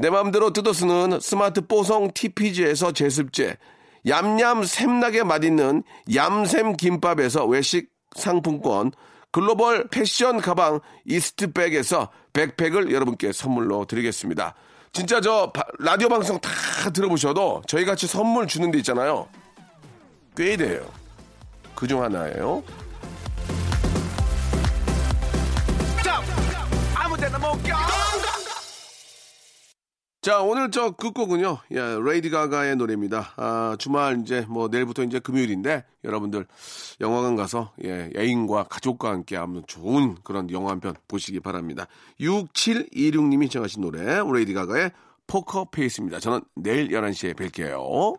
[0.00, 3.58] 내 맘대로 뜯어 쓰는 스마트 뽀송 TPG에서 제습제,
[4.08, 5.82] 얌얌 샘나게 맛있는
[6.14, 8.92] 얌샘 김밥에서 외식 상품권,
[9.30, 14.54] 글로벌 패션 가방 이스트백에서 백팩을 여러분께 선물로 드리겠습니다.
[14.92, 16.50] 진짜 저 바- 라디오 방송 다
[16.94, 19.28] 들어보셔도 저희 같이 선물 주는 데 있잖아요.
[20.34, 20.80] 꽤 돼요.
[21.74, 22.62] 그 중 하나예요.
[30.22, 33.32] 자, 오늘 저 끝곡은요, 예, 레이디 가가의 노래입니다.
[33.36, 36.46] 아, 주말 이제 뭐 내일부터 이제 금요일인데 여러분들
[37.00, 41.86] 영화관 가서 예, 애인과 가족과 함께 한번 좋은 그런 영화 한 편 보시기 바랍니다.
[42.20, 44.90] 6726님이 정하신 노래, 레이디 가가의
[45.26, 46.20] Poker Face입니다.
[46.20, 48.18] 저는 내일 11시에 뵐게요.